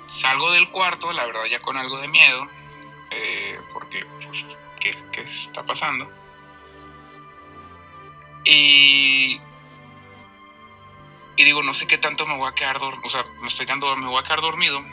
salgo 0.07 0.51
del 0.51 0.69
cuarto, 0.69 1.11
la 1.11 1.25
verdad 1.25 1.45
ya 1.45 1.59
con 1.59 1.77
algo 1.77 1.99
de 1.99 2.07
miedo, 2.07 2.47
eh, 3.11 3.59
porque, 3.73 4.05
pues, 4.25 4.45
¿qué, 4.79 4.95
¿qué 5.11 5.21
está 5.21 5.65
pasando? 5.65 6.11
Y 8.45 9.41
y 11.37 11.43
digo, 11.43 11.63
no 11.63 11.73
sé 11.73 11.85
qué 11.87 11.97
tanto 11.97 12.25
me 12.25 12.35
voy 12.37 12.49
a 12.49 12.55
quedar 12.55 12.79
dormido, 12.79 13.05
o 13.05 13.09
sea, 13.09 13.25
me 13.41 13.47
estoy 13.47 13.65
quedando, 13.65 13.93
me 13.97 14.07
voy 14.07 14.19
a 14.19 14.23
quedar 14.23 14.41
dormido, 14.41 14.83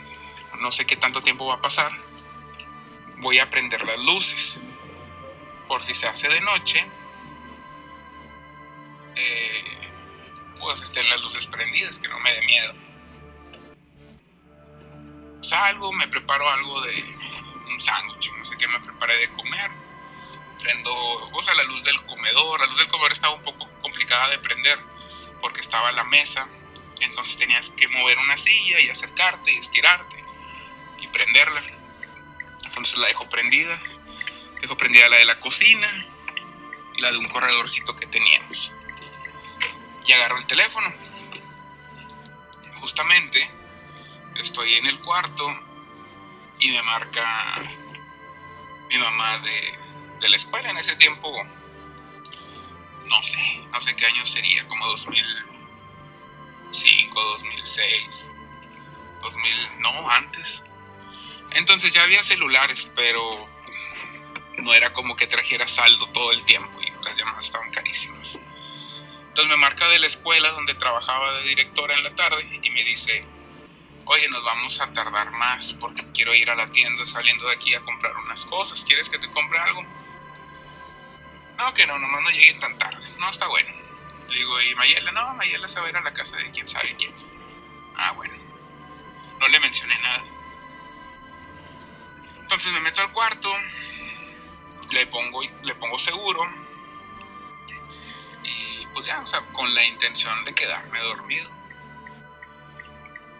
no 0.59 0.71
sé 0.71 0.85
qué 0.85 0.97
tanto 0.97 1.21
tiempo 1.21 1.45
va 1.45 1.55
a 1.55 1.61
pasar, 1.61 1.91
voy 3.17 3.39
a 3.39 3.49
prender 3.49 3.85
las 3.85 4.03
luces, 4.03 4.59
por 5.67 5.83
si 5.83 5.93
se 5.93 6.07
hace 6.07 6.27
de 6.27 6.41
noche, 6.41 6.85
eh, 9.15 9.82
pues 10.63 10.81
estén 10.81 11.07
las 11.09 11.21
luces 11.21 11.45
prendidas, 11.47 11.99
que 11.99 12.07
no 12.07 12.19
me 12.19 12.33
dé 12.33 12.41
miedo. 12.45 12.73
Salgo, 15.41 15.91
me 15.91 16.07
preparo 16.07 16.49
algo 16.49 16.81
de 16.81 17.03
un 17.69 17.79
sándwich, 17.79 18.31
no 18.37 18.45
sé 18.45 18.55
qué 18.57 18.67
me 18.69 18.79
preparé 18.79 19.17
de 19.17 19.29
comer, 19.29 19.71
prendo, 20.61 20.93
o 20.93 21.43
sea, 21.43 21.53
la 21.55 21.63
luz 21.63 21.83
del 21.83 22.01
comedor, 22.05 22.61
la 22.61 22.67
luz 22.67 22.77
del 22.77 22.87
comedor 22.87 23.11
estaba 23.11 23.33
un 23.33 23.41
poco 23.41 23.69
complicada 23.81 24.29
de 24.29 24.39
prender, 24.39 24.79
porque 25.41 25.59
estaba 25.59 25.91
la 25.91 26.05
mesa, 26.05 26.47
entonces 27.01 27.35
tenías 27.35 27.69
que 27.71 27.89
mover 27.89 28.17
una 28.19 28.37
silla 28.37 28.79
y 28.79 28.89
acercarte 28.89 29.51
y 29.51 29.57
estirarte 29.57 30.23
y 31.01 31.07
prenderla. 31.07 31.61
Entonces 32.63 32.97
la 32.97 33.07
dejo 33.07 33.27
prendida, 33.27 33.77
dejo 34.61 34.77
prendida 34.77 35.09
la 35.09 35.17
de 35.17 35.25
la 35.25 35.37
cocina 35.39 35.87
y 36.95 37.01
la 37.01 37.11
de 37.11 37.17
un 37.17 37.25
corredorcito 37.25 37.97
que 37.97 38.07
teníamos. 38.07 38.71
Y 40.05 40.11
agarro 40.11 40.37
el 40.37 40.45
teléfono. 40.45 40.91
Justamente 42.81 43.49
estoy 44.35 44.75
en 44.75 44.87
el 44.87 44.99
cuarto 44.99 45.47
y 46.59 46.71
me 46.71 46.81
marca 46.83 47.61
mi 48.89 48.97
mamá 48.97 49.37
de, 49.39 49.79
de 50.19 50.29
la 50.29 50.37
escuela 50.37 50.69
en 50.69 50.77
ese 50.77 50.95
tiempo, 50.95 51.29
no 53.07 53.23
sé, 53.23 53.61
no 53.71 53.81
sé 53.81 53.95
qué 53.95 54.05
año 54.05 54.23
sería, 54.25 54.65
como 54.65 54.87
2005, 54.87 57.21
2006, 57.21 58.31
2000, 59.21 59.79
no, 59.79 60.09
antes. 60.09 60.63
Entonces 61.55 61.93
ya 61.93 62.03
había 62.03 62.23
celulares, 62.23 62.89
pero 62.95 63.45
no 64.57 64.73
era 64.73 64.93
como 64.93 65.15
que 65.15 65.27
trajera 65.27 65.67
saldo 65.67 66.09
todo 66.09 66.31
el 66.31 66.43
tiempo 66.43 66.81
y 66.81 66.89
las 67.03 67.15
llamadas 67.15 67.45
estaban 67.45 67.69
carísimas. 67.71 68.39
Entonces 69.33 69.49
me 69.49 69.57
marca 69.57 69.87
de 69.89 69.97
la 69.97 70.05
escuela 70.05 70.47
donde 70.51 70.75
trabajaba 70.75 71.33
de 71.39 71.47
directora 71.47 71.95
en 71.95 72.03
la 72.03 72.11
tarde 72.11 72.47
y 72.61 72.69
me 72.69 72.83
dice, 72.83 73.25
oye, 74.05 74.29
nos 74.29 74.43
vamos 74.43 74.79
a 74.79 74.93
tardar 74.93 75.31
más 75.31 75.73
porque 75.73 76.05
quiero 76.13 76.35
ir 76.35 76.51
a 76.51 76.55
la 76.55 76.69
tienda 76.69 77.03
saliendo 77.03 77.47
de 77.47 77.55
aquí 77.55 77.73
a 77.73 77.81
comprar 77.81 78.15
unas 78.17 78.45
cosas. 78.45 78.85
¿Quieres 78.85 79.09
que 79.09 79.17
te 79.17 79.27
compre 79.31 79.57
algo? 79.57 79.81
No, 81.57 81.73
que 81.73 81.87
no, 81.87 81.97
nomás 81.97 82.21
no 82.21 82.29
lleguen 82.29 82.59
tan 82.59 82.77
tarde. 82.77 83.03
No, 83.17 83.31
está 83.31 83.47
bueno. 83.47 83.73
Le 84.29 84.37
digo, 84.37 84.61
¿y 84.61 84.75
Mayela? 84.75 85.11
No, 85.13 85.33
Mayela 85.33 85.67
se 85.67 85.79
va 85.79 85.87
a 85.87 85.89
ir 85.89 85.97
a 85.97 86.01
la 86.01 86.13
casa 86.13 86.37
de 86.37 86.51
quién 86.51 86.67
sabe 86.67 86.95
quién. 86.95 87.11
Ah, 87.95 88.11
bueno. 88.11 88.35
No 89.39 89.47
le 89.47 89.59
mencioné 89.61 89.97
nada. 89.97 90.23
Entonces 92.39 92.71
me 92.71 92.81
meto 92.81 93.01
al 93.01 93.11
cuarto, 93.11 93.51
le 94.91 95.07
pongo, 95.07 95.41
le 95.41 95.73
pongo 95.73 95.97
seguro 95.97 96.72
pues 98.93 99.07
ya, 99.07 99.19
o 99.21 99.27
sea, 99.27 99.41
con 99.47 99.73
la 99.73 99.85
intención 99.85 100.43
de 100.45 100.53
quedarme 100.53 100.99
dormido. 100.99 101.49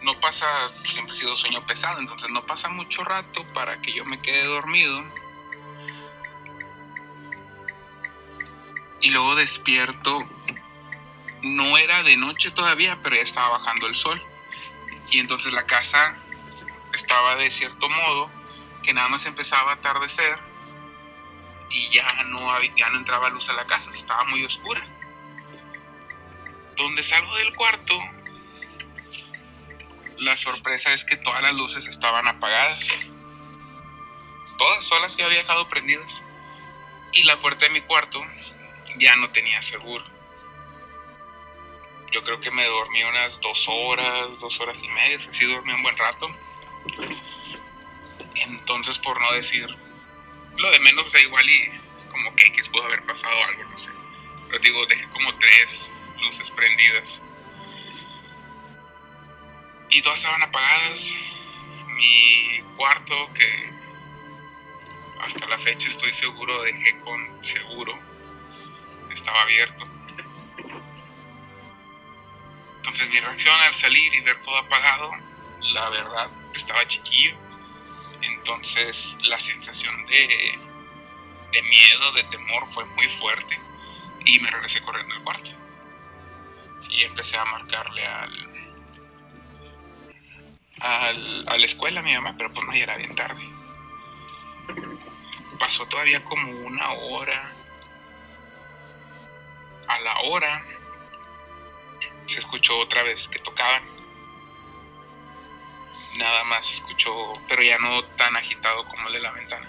No 0.02 0.20
pasa, 0.20 0.46
siempre 0.68 1.14
he 1.14 1.18
sido 1.18 1.36
sueño 1.36 1.64
pesado, 1.64 1.98
entonces 1.98 2.28
no 2.28 2.44
pasa 2.44 2.68
mucho 2.68 3.02
rato 3.04 3.44
para 3.54 3.80
que 3.80 3.92
yo 3.92 4.04
me 4.04 4.20
quede 4.20 4.44
dormido. 4.44 5.02
Y 9.00 9.10
luego 9.10 9.34
despierto, 9.34 10.26
no 11.42 11.78
era 11.78 12.02
de 12.02 12.16
noche 12.16 12.50
todavía, 12.50 12.98
pero 13.02 13.16
ya 13.16 13.22
estaba 13.22 13.58
bajando 13.58 13.86
el 13.86 13.94
sol. 13.94 14.22
Y 15.10 15.20
entonces 15.20 15.52
la 15.52 15.66
casa 15.66 16.16
estaba 16.92 17.36
de 17.36 17.50
cierto 17.50 17.88
modo 17.88 18.30
que 18.82 18.92
nada 18.92 19.08
más 19.08 19.26
empezaba 19.26 19.72
a 19.72 19.74
atardecer 19.74 20.38
y 21.70 21.88
ya 21.88 22.06
no, 22.26 22.60
ya 22.76 22.90
no 22.90 22.98
entraba 22.98 23.30
luz 23.30 23.48
a 23.48 23.52
la 23.54 23.66
casa, 23.66 23.90
estaba 23.90 24.24
muy 24.24 24.44
oscura. 24.44 24.84
Donde 26.76 27.02
salgo 27.02 27.34
del 27.36 27.54
cuarto, 27.54 27.94
la 30.18 30.36
sorpresa 30.36 30.92
es 30.92 31.04
que 31.04 31.16
todas 31.16 31.42
las 31.42 31.54
luces 31.54 31.86
estaban 31.86 32.26
apagadas. 32.26 33.12
Todas, 34.58 34.84
solas 34.84 35.16
que 35.16 35.24
había 35.24 35.38
dejado 35.38 35.66
prendidas. 35.68 36.22
Y 37.12 37.24
la 37.24 37.38
puerta 37.38 37.66
de 37.66 37.72
mi 37.72 37.80
cuarto 37.82 38.20
ya 38.96 39.16
no 39.16 39.30
tenía 39.30 39.60
seguro. 39.62 40.04
Yo 42.12 42.22
creo 42.22 42.40
que 42.40 42.50
me 42.50 42.64
dormí 42.64 43.02
unas 43.04 43.40
dos 43.40 43.66
horas, 43.68 44.38
dos 44.38 44.60
horas 44.60 44.82
y 44.82 44.88
media, 44.88 45.16
así 45.16 45.44
dormí 45.46 45.72
un 45.72 45.82
buen 45.82 45.96
rato. 45.96 46.26
Entonces, 48.34 48.98
por 48.98 49.20
no 49.20 49.32
decir 49.32 49.66
lo 50.58 50.70
de 50.70 50.80
menos, 50.80 51.12
o 51.12 51.18
igual 51.18 51.48
y 51.48 51.72
es 51.94 52.06
como 52.06 52.34
que 52.36 52.52
pudo 52.70 52.84
haber 52.84 53.04
pasado 53.04 53.34
algo, 53.44 53.64
no 53.64 53.78
sé. 53.78 53.90
Pero 54.50 54.58
digo, 54.60 54.86
dejé 54.86 55.08
como 55.08 55.36
tres 55.38 55.92
luces 56.24 56.50
prendidas. 56.50 57.22
Y 59.90 60.02
todas 60.02 60.18
estaban 60.18 60.42
apagadas. 60.42 61.14
Mi 61.88 62.62
cuarto, 62.76 63.32
que 63.32 63.72
hasta 65.20 65.46
la 65.46 65.58
fecha 65.58 65.88
estoy 65.88 66.12
seguro 66.12 66.62
dejé 66.62 66.98
con 67.00 67.44
seguro, 67.44 67.96
estaba 69.12 69.42
abierto. 69.42 69.86
Entonces 72.76 73.08
mi 73.10 73.20
reacción 73.20 73.54
al 73.62 73.74
salir 73.74 74.12
y 74.14 74.20
ver 74.22 74.38
todo 74.40 74.58
apagado, 74.58 75.10
la 75.72 75.88
verdad, 75.90 76.30
estaba 76.52 76.84
chiquillo 76.86 77.38
entonces 78.26 79.16
la 79.22 79.38
sensación 79.38 80.04
de, 80.06 80.58
de 81.52 81.62
miedo, 81.62 82.12
de 82.12 82.24
temor 82.24 82.66
fue 82.68 82.84
muy 82.84 83.06
fuerte 83.06 83.60
y 84.24 84.38
me 84.40 84.50
regresé 84.50 84.80
corriendo 84.80 85.14
al 85.14 85.22
cuarto. 85.22 85.50
Y 86.94 87.02
empecé 87.02 87.36
a 87.36 87.44
marcarle 87.44 88.06
al, 88.06 88.52
al, 90.80 91.48
a 91.48 91.58
la 91.58 91.64
escuela 91.64 92.00
a 92.00 92.02
mi 92.02 92.14
mamá, 92.14 92.34
pero 92.36 92.52
pues 92.52 92.66
no, 92.66 92.74
ya 92.74 92.84
era 92.84 92.96
bien 92.96 93.14
tarde. 93.14 93.42
Pasó 95.58 95.86
todavía 95.86 96.24
como 96.24 96.50
una 96.66 96.92
hora. 96.92 97.52
A 99.88 100.00
la 100.00 100.20
hora 100.20 100.64
se 102.26 102.38
escuchó 102.38 102.78
otra 102.78 103.02
vez 103.02 103.28
que 103.28 103.38
tocaban 103.38 103.82
nada 106.16 106.44
más 106.44 106.70
escuchó, 106.72 107.32
pero 107.48 107.62
ya 107.62 107.78
no 107.78 108.04
tan 108.16 108.36
agitado 108.36 108.84
como 108.86 109.08
el 109.08 109.14
de 109.14 109.20
la 109.20 109.32
ventana, 109.32 109.68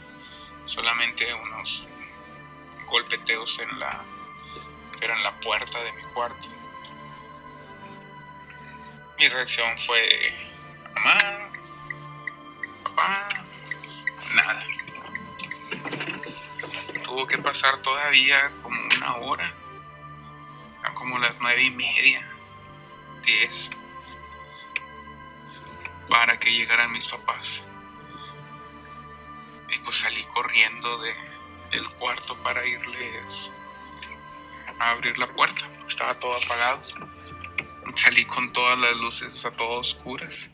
solamente 0.66 1.34
unos 1.34 1.88
golpeteos 2.88 3.60
en 3.60 3.80
la, 3.80 4.06
pero 5.00 5.14
en 5.14 5.24
la 5.24 5.40
puerta 5.40 5.82
de 5.84 5.94
mi 5.94 6.04
cuarto. 6.14 6.50
Mi 9.17 9.28
reacción 9.30 9.78
fue, 9.78 10.32
mamá, 10.93 11.51
papá, 12.84 13.30
nada. 14.34 14.67
Tuvo 17.04 17.25
que 17.28 17.38
pasar 17.38 17.82
todavía 17.82 18.51
como 18.62 18.82
una 18.97 19.15
hora, 19.17 19.54
como 20.93 21.17
las 21.19 21.36
nueve 21.39 21.63
y 21.63 21.71
media, 21.71 22.28
diez 23.23 23.69
para 26.10 26.38
que 26.39 26.51
llegaran 26.51 26.91
mis 26.91 27.08
papás. 27.08 27.63
Y 29.69 29.78
pues 29.80 29.97
salí 29.97 30.23
corriendo 30.34 30.99
de, 30.99 31.13
del 31.71 31.89
cuarto 31.91 32.36
para 32.43 32.65
irles 32.65 33.51
a 34.80 34.91
abrir 34.91 35.17
la 35.17 35.28
puerta. 35.28 35.67
Estaba 35.88 36.19
todo 36.19 36.36
apagado. 36.36 36.82
Salí 37.96 38.26
con 38.26 38.54
todas 38.54 38.78
las 38.78 38.96
luces, 38.98 39.46
a 39.46 39.52
todas 39.52 39.94
oscuras. 39.94 40.50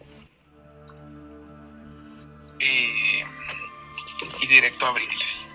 Y, 2.60 3.24
y 4.42 4.48
directo 4.48 4.86
a 4.86 4.90
abrirles. 4.90 5.50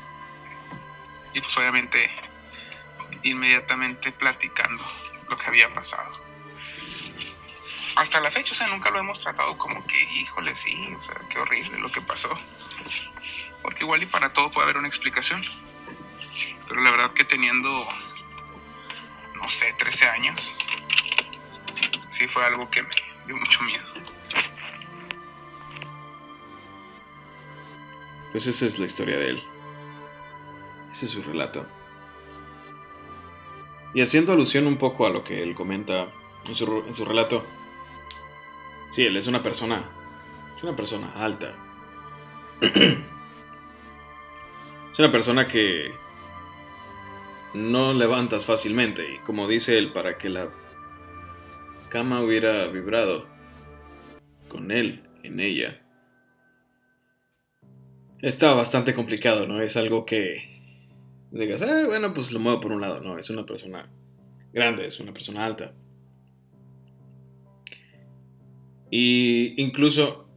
Y 1.35 1.41
pues 1.41 1.57
obviamente 1.57 2.11
inmediatamente 3.23 4.13
platicando 4.13 4.85
lo 5.29 5.37
que 5.37 5.47
había 5.47 5.73
pasado 5.73 6.27
hasta 7.97 8.21
la 8.21 8.31
fecha, 8.31 8.53
o 8.53 8.55
sea, 8.55 8.67
nunca 8.69 8.91
lo 8.91 8.99
hemos 8.99 9.21
tratado 9.21 9.57
como 9.57 9.85
que, 9.87 10.01
híjole, 10.03 10.55
sí, 10.55 10.77
o 10.97 11.01
sea, 11.01 11.15
qué 11.31 11.39
horrible 11.39 11.79
lo 11.79 11.91
que 11.91 12.03
pasó. 12.03 12.29
Porque 13.63 13.85
igual 13.85 14.03
y 14.03 14.07
para 14.07 14.33
todo 14.33 14.51
puede 14.51 14.65
haber 14.65 14.77
una 14.77 14.89
explicación. 14.89 15.43
Pero 16.69 16.83
la 16.83 16.91
verdad 16.91 17.11
que 17.13 17.25
teniendo, 17.25 17.71
no 19.35 19.49
sé, 19.49 19.73
13 19.73 20.09
años, 20.11 20.57
sí 22.17 22.27
fue 22.27 22.45
algo 22.45 22.69
que 22.71 22.83
me 22.83 22.89
dio 23.27 23.37
mucho 23.37 23.63
miedo. 23.65 23.85
Pues 28.33 28.47
esa 28.47 28.65
es 28.65 28.79
la 28.79 28.87
historia 28.87 29.19
de 29.19 29.31
él. 29.31 29.43
Ese 30.93 31.07
es 31.07 31.13
su 31.13 31.23
relato. 31.23 31.67
Y 33.93 34.01
haciendo 34.01 34.33
alusión 34.33 34.67
un 34.67 34.79
poco 34.79 35.07
a 35.07 35.11
lo 35.11 35.25
que 35.25 35.43
él 35.43 35.55
comenta 35.55 36.09
en 36.47 36.55
su, 36.55 36.85
en 36.87 36.95
su 36.95 37.05
relato, 37.05 37.45
Sí, 38.97 39.03
él 39.03 39.17
es 39.19 39.27
una 39.27 39.43
persona. 39.43 39.85
Es 40.57 40.63
una 40.63 40.75
persona 40.75 41.13
alta. 41.17 41.53
es 42.63 42.99
una 44.99 45.13
persona 45.13 45.47
que 45.47 45.93
no 47.53 47.93
levantas 47.93 48.47
fácilmente. 48.47 49.17
Y 49.17 49.19
como 49.19 49.49
dice 49.49 49.77
él, 49.77 49.93
para 49.93 50.17
que 50.17 50.31
la 50.31 50.49
cama 51.89 52.23
hubiera 52.23 52.67
vibrado 52.69 53.27
con 54.49 54.71
él 54.71 55.03
en 55.23 55.41
ella. 55.41 55.83
Está 58.23 58.53
bastante 58.55 58.95
complicado, 58.95 59.47
¿no? 59.47 59.61
Es 59.61 59.77
algo 59.77 60.07
que 60.07 60.57
digas, 61.31 61.63
eh, 61.63 61.85
bueno, 61.87 62.13
pues 62.13 62.33
lo 62.33 62.41
muevo 62.41 62.61
por 62.61 62.73
un 62.73 62.81
lado. 62.81 63.01
No, 63.01 63.19
es 63.19 63.31
una 63.31 63.45
persona 63.45 63.89
grande, 64.53 64.87
es 64.87 65.01
una 65.01 65.13
persona 65.13 65.45
alta. 65.45 65.73
Y 68.91 69.61
incluso 69.63 70.29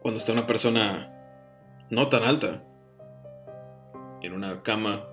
cuando 0.00 0.18
está 0.18 0.32
una 0.32 0.46
persona 0.46 1.10
no 1.90 2.08
tan 2.08 2.24
alta 2.24 2.62
en 4.22 4.32
una 4.32 4.62
cama, 4.62 5.08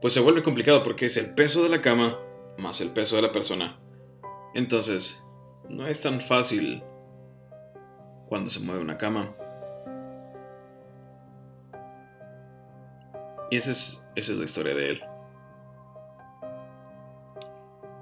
pues 0.00 0.14
se 0.14 0.20
vuelve 0.20 0.42
complicado 0.42 0.82
porque 0.82 1.06
es 1.06 1.16
el 1.16 1.34
peso 1.34 1.62
de 1.62 1.68
la 1.68 1.80
cama 1.80 2.18
más 2.58 2.80
el 2.80 2.90
peso 2.90 3.16
de 3.16 3.22
la 3.22 3.32
persona. 3.32 3.78
Entonces, 4.54 5.22
no 5.68 5.86
es 5.86 6.00
tan 6.00 6.20
fácil 6.20 6.82
cuando 8.26 8.50
se 8.50 8.60
mueve 8.60 8.80
una 8.80 8.98
cama. 8.98 9.34
Y 13.50 13.56
esa 13.56 13.70
es, 13.70 14.08
esa 14.16 14.32
es 14.32 14.38
la 14.38 14.44
historia 14.44 14.74
de 14.74 14.90
él. 14.90 15.00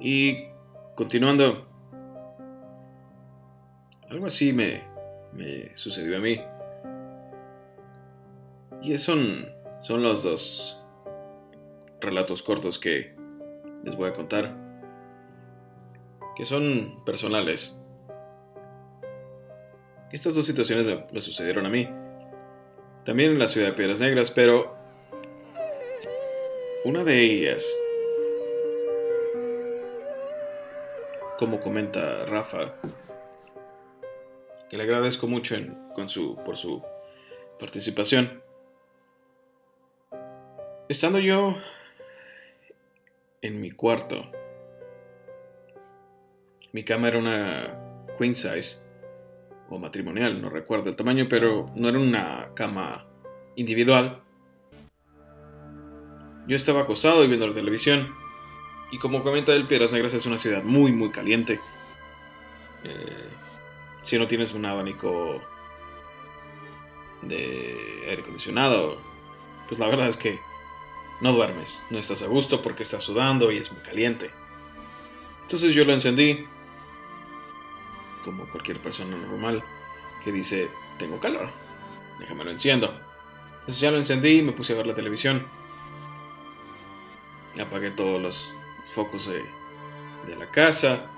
Y 0.01 0.49
continuando, 0.95 1.67
algo 4.11 4.27
así 4.27 4.53
me, 4.53 4.83
me 5.33 5.77
sucedió 5.77 6.17
a 6.17 6.21
mí. 6.21 6.41
Y 8.83 8.99
son, 8.99 9.49
son 9.83 10.03
los 10.03 10.23
dos 10.23 10.85
relatos 12.01 12.43
cortos 12.43 12.79
que 12.79 13.12
les 13.85 13.97
voy 13.97 14.09
a 14.09 14.13
contar, 14.13 14.55
que 16.37 16.45
son 16.45 17.03
personales. 17.05 17.85
Estas 20.11 20.35
dos 20.35 20.45
situaciones 20.45 20.87
me, 21.13 21.21
sucedieron 21.21 21.67
a 21.67 21.71
mí, 21.71 21.89
también 23.05 23.33
en 23.33 23.39
la 23.39 23.49
ciudad 23.49 23.69
de 23.69 23.73
Piedras 23.73 24.01
Negras, 24.01 24.31
pero 24.31 24.77
una 26.85 27.03
de 27.05 27.21
ellas, 27.21 27.67
como 31.39 31.61
comenta 31.61 32.27
Rafa, 32.27 32.75
que 34.69 34.77
le 34.77 34.83
agradezco 34.83 35.27
mucho 35.27 35.57
con 35.95 36.09
su, 36.09 36.37
por 36.45 36.57
su 36.57 36.83
participación. 37.59 38.43
Estando 40.89 41.19
yo 41.19 41.57
en 43.43 43.61
mi 43.61 43.73
cuarto, 43.73 44.25
mi 46.73 46.83
cama 46.85 47.09
era 47.09 47.19
una 47.19 48.07
queen 48.17 48.35
size 48.35 48.79
o 49.69 49.79
matrimonial, 49.79 50.41
no 50.41 50.49
recuerdo 50.49 50.89
el 50.89 50.97
tamaño, 50.97 51.27
pero 51.29 51.71
no 51.75 51.89
era 51.89 51.99
una 51.99 52.51
cama 52.55 53.07
individual. 53.57 54.23
Yo 56.47 56.57
estaba 56.57 56.81
acostado 56.81 57.25
y 57.25 57.29
viendo 57.29 57.47
la 57.47 57.55
televisión. 57.55 58.15
Y 58.91 58.99
como 58.99 59.23
comenta 59.23 59.55
el 59.55 59.67
Piedras 59.67 59.93
Negras 59.93 60.15
es 60.15 60.27
una 60.27 60.39
ciudad 60.39 60.63
muy, 60.63 60.93
muy 60.93 61.11
caliente. 61.11 61.61
Eh, 62.85 63.29
si 64.03 64.19
no 64.19 64.27
tienes 64.27 64.53
un 64.53 64.65
abanico 64.65 65.41
de 67.23 67.77
aire 68.09 68.23
acondicionado, 68.23 68.99
pues 69.69 69.81
la 69.81 69.87
verdad 69.87 70.09
es 70.09 70.17
que 70.17 70.39
no 71.23 71.33
duermes, 71.33 71.81
no 71.89 71.99
estás 71.99 72.23
a 72.23 72.27
gusto 72.27 72.61
porque 72.61 72.83
estás 72.83 73.05
sudando 73.05 73.51
y 73.51 73.57
es 73.57 73.73
muy 73.73 73.81
caliente. 73.81 74.31
Entonces 75.43 75.73
yo 75.73 75.85
lo 75.85 75.93
encendí, 75.93 76.47
como 78.25 78.45
cualquier 78.47 78.79
persona 78.79 79.17
normal, 79.17 79.63
que 80.25 80.33
dice, 80.33 80.69
tengo 80.99 81.21
calor, 81.21 81.49
déjame 82.19 82.45
lo 82.45 82.51
enciendo. 82.51 82.95
Entonces 83.61 83.81
ya 83.81 83.91
lo 83.91 83.99
encendí 83.99 84.39
y 84.39 84.43
me 84.43 84.53
puse 84.53 84.73
a 84.73 84.77
ver 84.77 84.87
la 84.87 84.95
televisión. 84.95 85.47
Apagué 87.61 87.93
todos 87.93 88.21
los 88.21 88.51
focos 88.93 89.27
de, 89.27 89.45
de 90.27 90.37
la 90.37 90.51
casa, 90.51 91.09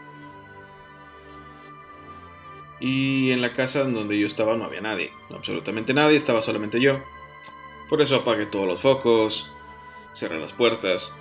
y 2.78 3.30
en 3.30 3.40
la 3.40 3.54
casa 3.54 3.84
donde 3.84 4.18
yo 4.18 4.26
estaba 4.26 4.56
no 4.56 4.64
había 4.64 4.82
nadie, 4.82 5.10
absolutamente 5.34 5.94
nadie, 5.94 6.16
estaba 6.18 6.42
solamente 6.42 6.78
yo. 6.80 7.00
Por 7.88 8.02
eso 8.02 8.16
apagué 8.16 8.44
todos 8.44 8.66
los 8.66 8.80
focos, 8.80 9.50
cerré 10.14 10.40
las 10.40 10.52
puertas. 10.52 11.12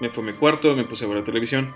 Me 0.00 0.10
fui 0.10 0.22
a 0.24 0.26
mi 0.26 0.32
cuarto, 0.32 0.74
me 0.74 0.84
puse 0.84 1.04
a 1.04 1.08
ver 1.08 1.18
la 1.18 1.24
televisión. 1.24 1.74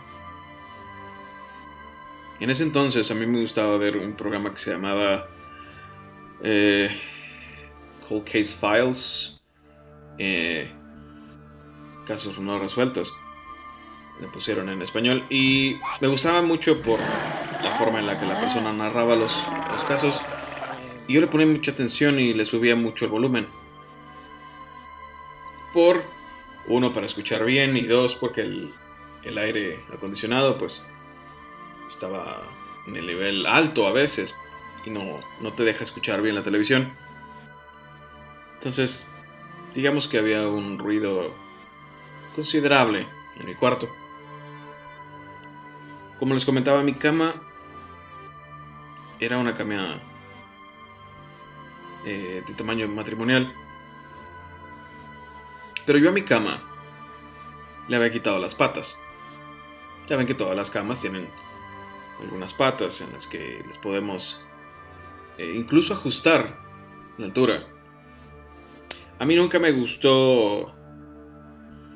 En 2.41 2.51
ese 2.51 2.65
entonces 2.65 3.11
a 3.11 3.15
mí 3.15 3.25
me 3.27 3.41
gustaba 3.41 3.79
ver 3.79 3.97
un 3.97 4.13
programa 4.13 4.53
que 4.53 4.59
se 4.59 4.73
llamaba 4.73 5.27
eh, 6.43 6.91
Cold 8.09 8.25
Case 8.25 8.57
Files, 8.59 9.41
eh, 10.19 10.71
casos 12.07 12.39
no 12.39 12.59
resueltos 12.59 13.13
le 14.21 14.29
pusieron 14.29 14.69
en 14.69 14.83
español 14.83 15.25
y 15.29 15.77
me 16.01 16.09
gustaba 16.09 16.43
mucho 16.43 16.81
por 16.83 16.99
la 17.01 17.77
forma 17.77 17.99
en 17.99 18.07
la 18.07 18.19
que 18.19 18.27
la 18.27 18.41
persona 18.41 18.73
narraba 18.73 19.17
los, 19.17 19.35
casos 19.87 20.21
y 21.07 21.15
yo 21.15 21.21
le 21.21 21.27
ponía 21.27 21.47
mucha 21.47 21.73
atención 21.73 22.19
y 22.19 22.33
le 22.33 22.45
subía 22.45 22.77
mucho 22.77 23.05
el 23.05 23.11
volumen 23.11 23.47
por 25.77 26.03
uno 26.69 26.95
para 26.95 27.05
escuchar 27.05 27.45
bien 27.45 27.77
y 27.77 27.83
dos 27.83 28.15
porque 28.15 28.41
el, 28.41 28.73
el 29.23 29.37
aire 29.37 29.79
acondicionado 29.93 30.57
pues 30.57 30.83
estaba 31.87 32.43
en 32.87 32.97
el 32.97 33.07
nivel 33.07 33.45
alto 33.45 33.87
a 33.87 33.93
veces 33.93 34.35
y 34.87 34.91
no, 34.91 35.21
no 35.43 35.53
te 35.53 35.65
deja 35.65 35.85
escuchar 35.85 36.23
bien 36.23 36.35
la 36.35 36.43
televisión 36.43 36.95
entonces 38.55 39.07
digamos 39.75 40.09
que 40.09 40.17
había 40.17 40.49
un 40.49 40.79
ruido 40.79 41.35
considerable 42.35 43.07
en 43.39 43.45
mi 43.45 43.55
cuarto 43.55 43.87
como 46.19 46.33
les 46.33 46.47
comentaba, 46.47 46.83
mi 46.83 46.95
cama 46.95 47.35
era 49.21 49.37
una 49.37 49.53
cama 49.53 49.99
eh, 52.07 52.43
de 52.47 52.55
tamaño 52.55 52.89
matrimonial. 52.89 53.53
Pero 55.87 55.99
yo 55.99 56.11
a 56.11 56.13
mi 56.13 56.23
cama 56.23 56.63
le 57.89 57.97
había 57.97 58.11
quitado 58.11 58.39
las 58.39 58.55
patas. 58.55 58.99
Ya 60.09 60.17
ven 60.17 60.27
que 60.27 60.35
todas 60.35 60.57
las 60.57 60.71
camas 60.71 61.01
tienen 61.01 61.29
algunas 62.21 62.53
patas 62.53 63.01
en 63.01 63.13
las 63.13 63.27
que 63.27 63.63
les 63.67 63.79
podemos 63.79 64.41
eh, 65.39 65.53
incluso 65.55 65.95
ajustar 65.95 66.59
la 67.19 67.27
altura. 67.27 67.67
A 69.19 69.25
mí 69.25 69.35
nunca 69.35 69.59
me 69.59 69.73
gustó, 69.73 70.75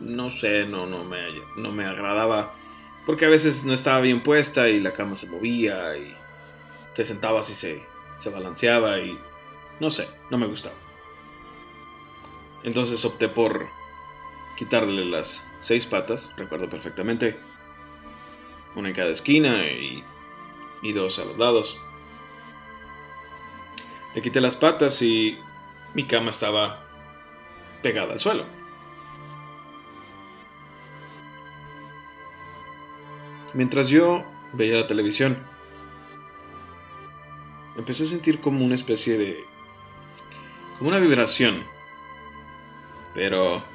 no 0.00 0.30
sé, 0.30 0.64
no, 0.64 0.86
no, 0.86 1.04
me, 1.04 1.18
no 1.56 1.72
me 1.72 1.84
agradaba 1.84 2.54
porque 3.06 3.26
a 3.26 3.28
veces 3.28 3.64
no 3.64 3.72
estaba 3.72 4.00
bien 4.00 4.22
puesta 4.22 4.68
y 4.68 4.78
la 4.78 4.92
cama 4.92 5.16
se 5.16 5.28
movía 5.28 5.96
y 5.96 6.14
te 6.94 7.04
sentabas 7.04 7.50
y 7.50 7.54
se, 7.54 7.82
se 8.18 8.30
balanceaba 8.30 8.98
y 9.00 9.18
no 9.80 9.90
sé, 9.90 10.08
no 10.30 10.38
me 10.38 10.46
gustaba. 10.46 10.76
Entonces 12.62 13.04
opté 13.04 13.28
por 13.28 13.68
quitarle 14.60 15.06
las 15.06 15.42
seis 15.62 15.86
patas, 15.86 16.30
recuerdo 16.36 16.68
perfectamente. 16.68 17.40
Una 18.74 18.90
en 18.90 18.94
cada 18.94 19.08
esquina 19.08 19.64
y, 19.64 20.04
y 20.82 20.92
dos 20.92 21.18
a 21.18 21.24
los 21.24 21.38
lados. 21.38 21.80
Le 24.14 24.20
quité 24.20 24.38
las 24.42 24.56
patas 24.56 25.00
y 25.00 25.38
mi 25.94 26.04
cama 26.04 26.30
estaba 26.30 26.84
pegada 27.82 28.12
al 28.12 28.20
suelo. 28.20 28.44
Mientras 33.54 33.88
yo 33.88 34.26
veía 34.52 34.76
la 34.76 34.86
televisión, 34.86 35.38
empecé 37.78 38.04
a 38.04 38.08
sentir 38.08 38.40
como 38.40 38.62
una 38.62 38.74
especie 38.74 39.16
de... 39.16 39.42
como 40.76 40.90
una 40.90 40.98
vibración. 40.98 41.64
Pero... 43.14 43.69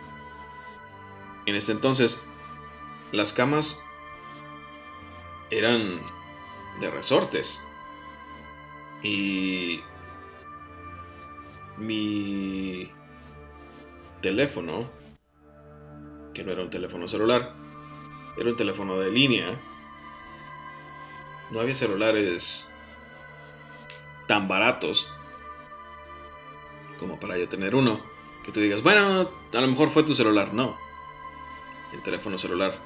En 1.46 1.56
este 1.56 1.72
entonces, 1.72 2.26
las 3.12 3.34
camas 3.34 3.84
eran 5.50 6.02
de 6.80 6.90
resortes. 6.90 7.62
Y 9.04 9.82
mi 11.78 12.90
teléfono, 14.22 14.90
que 16.34 16.44
no 16.44 16.52
era 16.52 16.64
un 16.64 16.70
teléfono 16.70 17.08
celular, 17.08 17.54
era 18.38 18.50
un 18.50 18.58
teléfono 18.58 18.98
de 18.98 19.12
línea. 19.12 19.60
No 21.52 21.60
había 21.60 21.76
celulares 21.76 22.68
tan 24.28 24.48
baratos 24.48 25.12
como 27.00 27.20
para 27.20 27.38
yo 27.38 27.48
tener 27.48 27.76
uno. 27.76 28.00
Que 28.44 28.52
tú 28.52 28.60
digas, 28.60 28.82
bueno, 28.82 29.30
a 29.54 29.62
lo 29.62 29.68
mejor 29.68 29.90
fue 29.92 30.04
tu 30.04 30.16
celular. 30.16 30.54
No. 30.54 30.85
El 31.96 32.04
teléfono 32.04 32.38
celular 32.38 32.78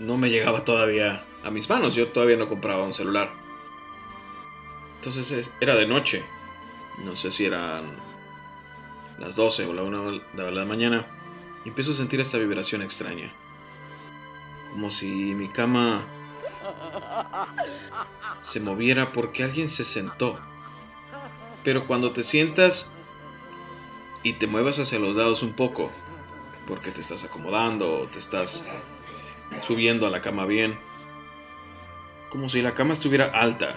no 0.00 0.16
me 0.16 0.30
llegaba 0.30 0.64
todavía 0.64 1.22
a 1.44 1.50
mis 1.50 1.68
manos. 1.68 1.94
Yo 1.94 2.08
todavía 2.08 2.36
no 2.36 2.48
compraba 2.48 2.82
un 2.82 2.94
celular. 2.94 3.30
Entonces 4.96 5.52
era 5.60 5.76
de 5.76 5.86
noche. 5.86 6.24
No 7.04 7.14
sé 7.14 7.30
si 7.30 7.44
eran 7.44 7.84
las 9.18 9.36
12 9.36 9.66
o 9.66 9.72
la 9.72 9.82
1 9.82 10.20
de 10.32 10.50
la 10.50 10.64
mañana. 10.64 11.06
Empiezo 11.64 11.92
a 11.92 11.94
sentir 11.94 12.20
esta 12.20 12.38
vibración 12.38 12.82
extraña 12.82 13.32
como 14.74 14.90
si 14.90 15.06
mi 15.06 15.46
cama 15.46 16.04
se 18.42 18.58
moviera 18.58 19.12
porque 19.12 19.44
alguien 19.44 19.68
se 19.68 19.84
sentó. 19.84 20.40
Pero 21.62 21.86
cuando 21.86 22.10
te 22.10 22.24
sientas 22.24 22.90
y 24.24 24.32
te 24.32 24.48
muevas 24.48 24.80
hacia 24.80 24.98
los 24.98 25.14
lados 25.14 25.44
un 25.44 25.52
poco, 25.52 25.92
porque 26.66 26.90
te 26.90 27.00
estás 27.00 27.24
acomodando 27.24 28.08
te 28.12 28.18
estás 28.18 28.64
subiendo 29.62 30.06
a 30.06 30.10
la 30.10 30.20
cama 30.20 30.46
bien, 30.46 30.78
como 32.30 32.48
si 32.48 32.62
la 32.62 32.74
cama 32.74 32.92
estuviera 32.92 33.26
alta 33.26 33.76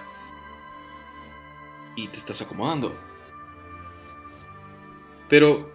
y 1.96 2.08
te 2.08 2.18
estás 2.18 2.42
acomodando. 2.42 2.96
Pero 5.30 5.72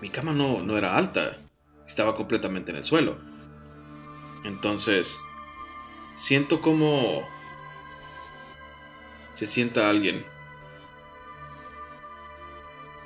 mi 0.00 0.08
cama 0.08 0.32
no, 0.32 0.62
no 0.62 0.78
era 0.78 0.96
alta, 0.96 1.38
estaba 1.86 2.14
completamente 2.14 2.70
en 2.70 2.78
el 2.78 2.84
suelo. 2.84 3.18
Entonces, 4.44 5.18
siento 6.16 6.60
como 6.60 7.28
se 9.34 9.46
sienta 9.46 9.88
alguien. 9.88 10.24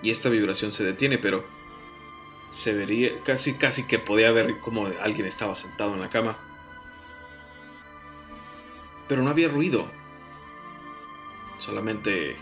Y 0.02 0.10
esta 0.10 0.28
vibración 0.28 0.72
se 0.72 0.84
detiene, 0.84 1.18
pero 1.18 1.44
se 2.50 2.72
vería 2.72 3.20
casi 3.22 3.54
casi 3.54 3.86
que 3.86 3.98
podía 3.98 4.32
ver 4.32 4.58
como 4.60 4.86
alguien 5.02 5.26
estaba 5.26 5.54
sentado 5.54 5.94
en 5.94 6.00
la 6.00 6.08
cama. 6.08 6.36
Pero 9.08 9.22
no 9.22 9.30
había 9.30 9.48
ruido. 9.48 9.86
Solamente 11.58 12.36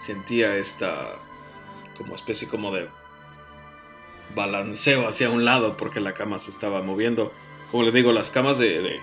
sentía 0.00 0.56
esta 0.56 1.16
como 1.96 2.14
especie 2.14 2.48
como 2.48 2.72
de 2.72 2.88
balanceo 4.34 5.08
hacia 5.08 5.30
un 5.30 5.44
lado 5.44 5.76
porque 5.76 6.00
la 6.00 6.14
cama 6.14 6.38
se 6.38 6.50
estaba 6.50 6.82
moviendo. 6.82 7.32
Como 7.70 7.82
les 7.82 7.92
digo, 7.92 8.12
las 8.12 8.30
camas 8.30 8.58
de, 8.58 9.00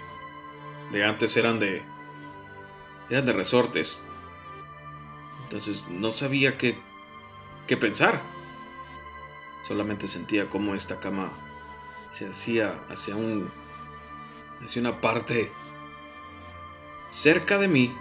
de, 0.92 1.04
antes 1.04 1.36
eran 1.38 1.60
de 1.60 1.84
eran 3.10 3.26
de 3.26 3.34
resortes. 3.34 4.02
Entonces 5.44 5.88
no 5.90 6.12
sabía 6.12 6.58
qué, 6.58 6.78
qué 7.68 7.78
pensar. 7.78 8.22
Solamente 9.68 10.08
sentía 10.08 10.50
como 10.50 10.76
esta 10.76 11.00
cama 11.00 11.32
se 12.12 12.28
hacía 12.28 12.80
hacia 12.90 13.16
un 13.16 13.52
hacia 14.64 14.82
una 14.82 15.02
parte 15.02 15.52
cerca 17.12 17.58
de 17.58 17.68
mí 17.68 17.94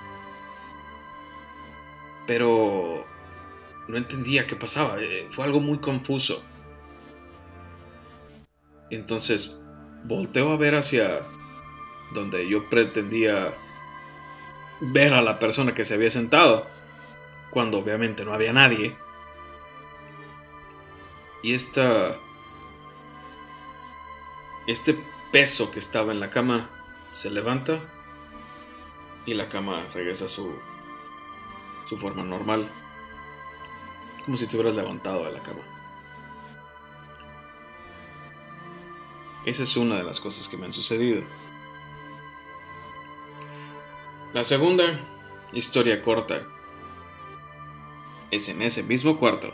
pero 2.27 3.05
no 3.89 3.97
entendía 3.97 4.47
qué 4.47 4.57
pasaba. 4.57 4.97
Eh, 5.01 5.27
fue 5.31 5.45
algo 5.45 5.61
muy 5.61 5.79
confuso. 5.79 6.43
Entonces 8.91 9.59
volteo 10.05 10.53
a 10.53 10.57
ver 10.57 10.75
hacia 10.75 11.21
donde 12.13 12.49
yo 12.49 12.69
pretendía 12.69 13.55
ver 14.81 15.15
a 15.15 15.23
la 15.23 15.39
persona 15.39 15.75
que 15.75 15.85
se 15.85 15.95
había 15.95 16.11
sentado, 16.11 16.67
cuando 17.51 17.79
obviamente 17.79 18.25
no 18.25 18.33
había 18.33 18.53
nadie. 18.53 18.97
Y 21.45 21.53
esta... 21.53 22.17
Este 24.67 24.99
peso 25.31 25.71
que 25.71 25.79
estaba 25.79 26.11
en 26.11 26.19
la 26.19 26.31
cama 26.31 26.71
se 27.13 27.31
levanta 27.31 27.81
y 29.27 29.35
la 29.35 29.51
cama 29.51 29.83
regresa 29.93 30.25
a 30.25 30.29
su 30.29 30.55
su 31.87 31.99
forma 31.99 32.23
normal, 32.23 32.71
como 34.25 34.39
si 34.39 34.47
te 34.47 34.57
hubieras 34.57 34.75
levantado 34.75 35.27
de 35.27 35.33
la 35.33 35.43
cama. 35.43 35.61
Esa 39.45 39.65
es 39.65 39.77
una 39.77 39.97
de 39.97 40.05
las 40.05 40.21
cosas 40.21 40.49
que 40.49 40.57
me 40.57 40.65
han 40.65 40.73
sucedido. 40.73 41.23
La 44.33 44.45
segunda 44.45 44.99
historia 45.53 46.03
corta 46.03 46.41
es 48.31 48.49
en 48.49 48.63
ese 48.63 48.83
mismo 48.83 49.19
cuarto, 49.19 49.53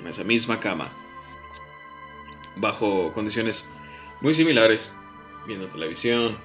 en 0.00 0.06
esa 0.06 0.24
misma 0.24 0.60
cama, 0.60 0.88
bajo 2.56 3.12
condiciones 3.12 3.68
muy 4.20 4.34
similares, 4.34 4.94
viendo 5.46 5.68
televisión, 5.68 6.38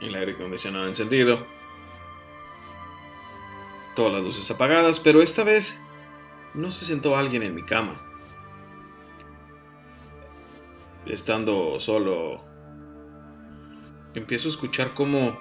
el 0.00 0.14
aire 0.14 0.32
acondicionado 0.32 0.86
encendido, 0.86 1.46
todas 3.94 4.12
las 4.12 4.22
luces 4.22 4.50
apagadas, 4.50 5.00
pero 5.00 5.22
esta 5.22 5.42
vez 5.42 5.82
no 6.54 6.70
se 6.70 6.84
sentó 6.84 7.16
alguien 7.16 7.42
en 7.42 7.54
mi 7.54 7.62
cama. 7.62 8.00
Estando 11.06 11.78
solo, 11.80 12.44
empiezo 14.14 14.48
a 14.48 14.50
escuchar 14.50 14.92
como 14.92 15.38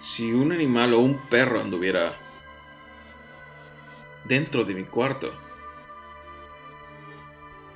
si 0.00 0.32
un 0.32 0.52
animal 0.52 0.94
o 0.94 1.00
un 1.00 1.18
perro 1.28 1.60
anduviera 1.60 2.16
dentro 4.24 4.64
de 4.64 4.74
mi 4.74 4.84
cuarto. 4.84 5.32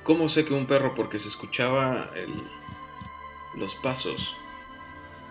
¿Cómo 0.03 0.29
sé 0.29 0.45
que 0.45 0.53
un 0.53 0.65
perro? 0.65 0.95
Porque 0.95 1.19
se 1.19 1.29
escuchaba 1.29 2.09
los 3.55 3.75
pasos. 3.75 4.35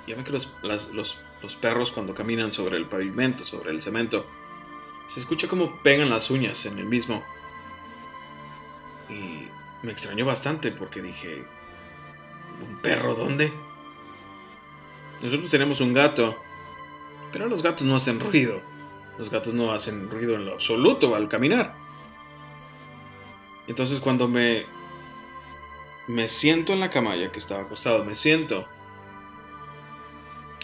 Ya 0.07 0.17
ven 0.17 0.25
que 0.25 0.33
los, 0.33 0.49
los 0.63 1.19
los 1.43 1.57
perros 1.57 1.91
cuando 1.91 2.15
caminan 2.15 2.53
sobre 2.53 2.77
el 2.77 2.87
pavimento, 2.87 3.45
sobre 3.45 3.71
el 3.71 3.83
cemento. 3.83 4.27
Se 5.09 5.21
escucha 5.21 5.49
como 5.49 5.83
pegan 5.83 6.09
las 6.09 6.31
uñas 6.31 6.65
en 6.67 6.79
el 6.79 6.87
mismo. 6.87 7.23
Y 9.11 9.49
me 9.85 9.93
extrañó 9.93 10.25
bastante 10.25 10.71
porque 10.71 11.03
dije, 11.03 11.45
¿un 12.67 12.77
perro 12.79 13.15
dónde? 13.15 13.53
Nosotros 15.21 15.51
tenemos 15.51 15.81
un 15.81 15.93
gato, 15.93 16.37
pero 17.33 17.49
los 17.49 17.63
gatos 17.63 17.87
no 17.87 17.97
hacen 17.97 18.21
ruido. 18.21 18.61
Los 19.19 19.31
gatos 19.31 19.53
no 19.53 19.73
hacen 19.73 20.09
ruido 20.11 20.37
en 20.37 20.47
lo 20.47 20.53
absoluto 20.55 21.15
al 21.15 21.29
caminar. 21.29 21.75
Entonces 23.67 24.01
cuando 24.01 24.29
me 24.29 24.67
me 26.09 26.27
siento 26.29 26.73
en 26.73 26.81
la 26.81 26.91
cama 26.91 27.17
ya 27.17 27.31
que 27.31 27.39
estaba 27.39 27.63
acostado, 27.63 28.05
me 28.05 28.15
siento 28.15 28.67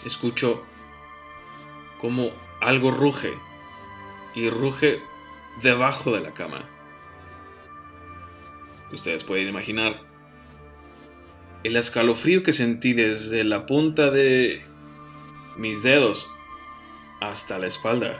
escucho 0.05 0.63
como 1.99 2.31
algo 2.61 2.91
ruge 2.91 3.33
y 4.35 4.49
ruge 4.49 5.01
debajo 5.61 6.11
de 6.11 6.21
la 6.21 6.33
cama. 6.33 6.65
Ustedes 8.91 9.23
pueden 9.23 9.47
imaginar 9.47 10.01
el 11.63 11.75
escalofrío 11.75 12.43
que 12.43 12.53
sentí 12.53 12.93
desde 12.93 13.43
la 13.43 13.65
punta 13.65 14.09
de 14.09 14.63
mis 15.57 15.83
dedos 15.83 16.29
hasta 17.19 17.59
la 17.59 17.67
espalda. 17.67 18.19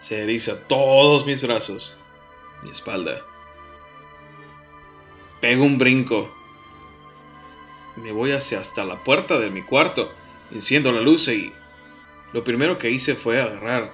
Se 0.00 0.22
eriza 0.22 0.60
todos 0.66 1.26
mis 1.26 1.42
brazos, 1.42 1.96
mi 2.64 2.70
espalda. 2.70 3.24
Pego 5.40 5.64
un 5.64 5.78
brinco. 5.78 6.34
Me 7.96 8.10
voy 8.10 8.32
hacia 8.32 8.58
hasta 8.58 8.84
la 8.84 9.04
puerta 9.04 9.38
de 9.38 9.50
mi 9.50 9.62
cuarto, 9.62 10.10
enciendo 10.50 10.90
la 10.90 11.00
luz 11.00 11.28
y 11.28 11.52
lo 12.32 12.42
primero 12.42 12.78
que 12.78 12.90
hice 12.90 13.14
fue 13.14 13.40
agarrar 13.40 13.92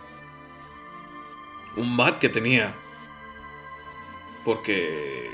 un 1.76 1.96
bat 1.96 2.18
que 2.18 2.28
tenía. 2.28 2.74
Porque 4.44 5.32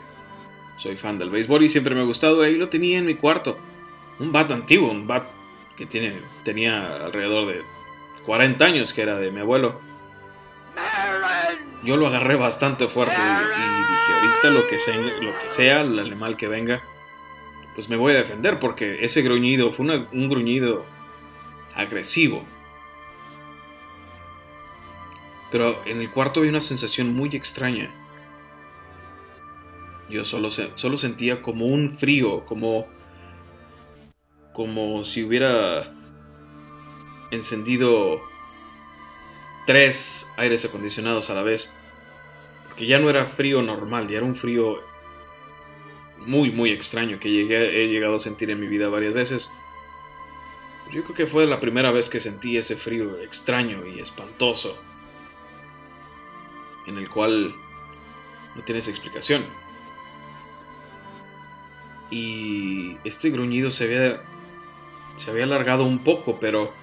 soy 0.79 0.96
fan 0.96 1.18
del 1.18 1.31
béisbol 1.31 1.62
y 1.62 1.68
siempre 1.68 1.94
me 1.94 2.01
ha 2.01 2.05
gustado. 2.05 2.42
Ahí 2.42 2.57
lo 2.57 2.68
tenía 2.68 2.99
en 2.99 3.07
mi 3.07 3.14
cuarto. 3.14 3.59
Un 4.18 4.33
bat 4.33 4.51
antiguo, 4.51 4.90
un 4.90 5.07
bat 5.07 5.29
que 5.77 5.87
tiene, 5.87 6.20
tenía 6.42 7.05
alrededor 7.05 7.46
de 7.46 7.62
40 8.25 8.64
años, 8.64 8.92
que 8.92 9.03
era 9.03 9.16
de 9.16 9.31
mi 9.31 9.40
abuelo. 9.40 9.81
Yo 11.87 11.96
lo 11.96 12.09
agarré 12.09 12.35
bastante 12.35 12.88
fuerte 12.88 13.14
y, 13.14 13.18
dije, 13.18 14.12
ahorita 14.12 14.51
lo 14.51 14.66
que, 14.66 14.79
sea, 14.81 14.96
lo 14.96 15.38
que 15.38 15.51
sea, 15.51 15.81
el 15.83 16.01
animal 16.01 16.37
que 16.37 16.49
venga, 16.49 16.83
pues 17.77 17.88
me 17.88 17.94
voy 17.94 18.12
a 18.12 18.16
defender 18.16 18.59
porque 18.59 19.05
ese 19.05 19.22
gruñido 19.22 19.70
fue 19.70 19.87
un 19.87 20.29
gruñido 20.29 20.85
agresivo. 21.77 22.44
Pero 25.53 25.81
en 25.87 26.01
el 26.01 26.11
cuarto 26.11 26.40
había 26.40 26.51
una 26.51 26.61
sensación 26.61 27.14
muy 27.14 27.29
extraña. 27.37 27.88
Yo 30.11 30.25
solo, 30.25 30.51
solo 30.51 30.99
sentía 30.99 31.40
como 31.40 31.66
un 31.66 31.96
frío, 31.96 32.44
como, 32.44 32.88
como 34.53 35.05
si 35.05 35.22
hubiera 35.22 35.92
encendido 37.31 38.20
tres 39.66 40.27
aires 40.37 40.64
acondicionados 40.64 41.29
a 41.31 41.35
la 41.35 41.42
vez. 41.42 41.75
Porque 42.76 42.88
ya 42.88 42.98
no 42.98 43.08
era 43.08 43.24
frío 43.24 43.62
normal, 43.62 44.06
ya 44.06 44.18
era 44.18 44.26
un 44.26 44.36
frío 44.36 44.82
muy, 46.26 46.50
muy 46.50 46.72
extraño 46.72 47.18
que 47.18 47.30
llegué, 47.30 47.82
he 47.82 47.88
llegado 47.88 48.16
a 48.16 48.18
sentir 48.18 48.50
en 48.50 48.60
mi 48.60 48.66
vida 48.66 48.90
varias 48.90 49.14
veces. 49.14 49.50
Yo 50.92 51.02
creo 51.02 51.16
que 51.16 51.26
fue 51.26 51.46
la 51.46 51.58
primera 51.58 51.90
vez 51.90 52.10
que 52.10 52.20
sentí 52.20 52.58
ese 52.58 52.76
frío 52.76 53.18
extraño 53.22 53.86
y 53.86 53.98
espantoso 53.98 54.76
en 56.86 56.98
el 56.98 57.08
cual 57.08 57.54
no 58.54 58.62
tienes 58.62 58.88
explicación. 58.88 59.46
Y 62.10 62.98
este 63.04 63.30
gruñido 63.30 63.70
se 63.70 63.84
había, 63.84 64.22
se 65.16 65.30
había 65.30 65.44
alargado 65.44 65.84
un 65.84 66.00
poco, 66.00 66.38
pero 66.38 66.74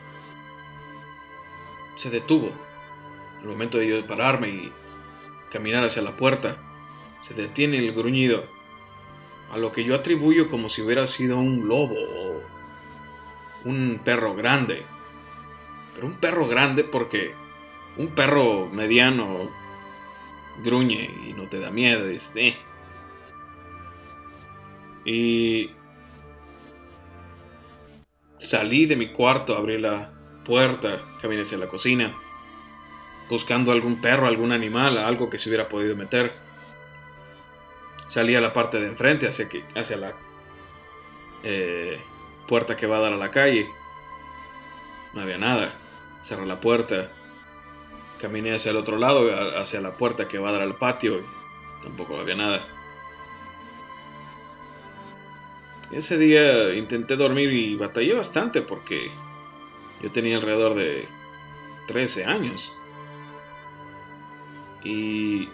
se 1.97 2.10
detuvo. 2.10 2.51
el 3.43 3.47
momento 3.47 3.77
de 3.77 3.88
yo 3.88 4.08
pararme 4.08 4.49
y 4.49 4.73
caminar 5.54 5.86
hacia 5.86 6.02
la 6.02 6.16
puerta, 6.16 6.58
se 7.22 7.34
detiene 7.36 7.78
el 7.78 7.94
gruñido, 7.94 8.44
a 9.52 9.58
lo 9.58 9.72
que 9.72 9.84
yo 9.84 9.94
atribuyo 9.96 10.50
como 10.50 10.68
si 10.68 10.82
hubiera 10.82 11.06
sido 11.06 11.38
un 11.38 11.68
lobo 11.68 11.96
o 11.96 12.42
un 13.66 14.02
perro 14.04 14.34
grande. 14.34 14.84
Pero 15.94 16.08
un 16.08 16.16
perro 16.16 16.48
grande 16.48 16.84
porque 16.84 17.34
un 17.98 18.08
perro 18.08 18.68
mediano 18.68 19.50
gruñe 20.63 21.10
y 21.28 21.34
no 21.34 21.48
te 21.48 21.60
da 21.60 21.70
miedo. 21.70 22.12
Y 22.12 22.18
"Eh". 22.36 22.58
Y 25.06 25.70
salí 28.39 28.86
de 28.88 28.96
mi 28.96 29.12
cuarto, 29.12 29.56
abrí 29.56 29.78
la 29.78 30.12
puerta, 30.46 31.02
caminé 31.22 31.44
hacia 31.44 31.58
la 31.58 31.68
cocina, 31.68 32.13
buscando 33.29 33.71
algún 33.71 34.01
perro, 34.01 34.27
algún 34.27 34.51
animal, 34.51 34.97
algo 34.97 35.29
que 35.29 35.38
se 35.38 35.49
hubiera 35.49 35.69
podido 35.69 35.95
meter. 35.95 36.33
Salí 38.07 38.36
a 38.36 38.41
la 38.41 38.53
parte 38.53 38.79
de 38.79 38.88
enfrente, 38.88 39.27
hacia, 39.27 39.49
que, 39.49 39.63
hacia 39.75 39.97
la 39.97 40.13
eh, 41.43 41.99
puerta 42.47 42.75
que 42.75 42.88
va 42.88 42.97
a 42.97 43.01
dar 43.01 43.13
a 43.13 43.17
la 43.17 43.31
calle. 43.31 43.69
No 45.13 45.21
había 45.21 45.38
nada. 45.38 45.71
Cerré 46.21 46.45
la 46.45 46.59
puerta. 46.59 47.09
Caminé 48.21 48.55
hacia 48.55 48.71
el 48.71 48.77
otro 48.77 48.97
lado, 48.97 49.29
hacia 49.59 49.81
la 49.81 49.91
puerta 49.97 50.27
que 50.27 50.38
va 50.38 50.49
a 50.49 50.53
dar 50.53 50.62
al 50.62 50.75
patio. 50.75 51.21
Tampoco 51.83 52.17
había 52.17 52.36
nada. 52.36 52.65
Ese 55.91 56.17
día 56.17 56.73
intenté 56.73 57.15
dormir 57.15 57.51
y 57.53 57.75
batallé 57.75 58.15
bastante 58.15 58.62
porque 58.62 59.12
yo 60.01 60.12
tenía 60.12 60.38
alrededor 60.38 60.73
de 60.75 61.05
13 61.88 62.25
años. 62.25 62.73
Y 64.84 65.50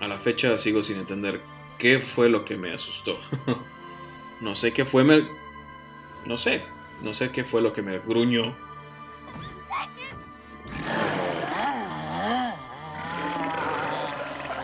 a 0.00 0.08
la 0.08 0.18
fecha 0.18 0.56
sigo 0.58 0.82
sin 0.82 0.98
entender 0.98 1.40
qué 1.78 2.00
fue 2.00 2.28
lo 2.28 2.44
que 2.44 2.56
me 2.56 2.72
asustó. 2.72 3.18
no 4.40 4.54
sé 4.54 4.72
qué 4.72 4.84
fue, 4.84 5.04
me... 5.04 5.26
no 6.24 6.36
sé, 6.36 6.62
no 7.02 7.12
sé 7.14 7.30
qué 7.30 7.44
fue 7.44 7.60
lo 7.62 7.72
que 7.72 7.82
me 7.82 7.98
gruñó. 7.98 8.56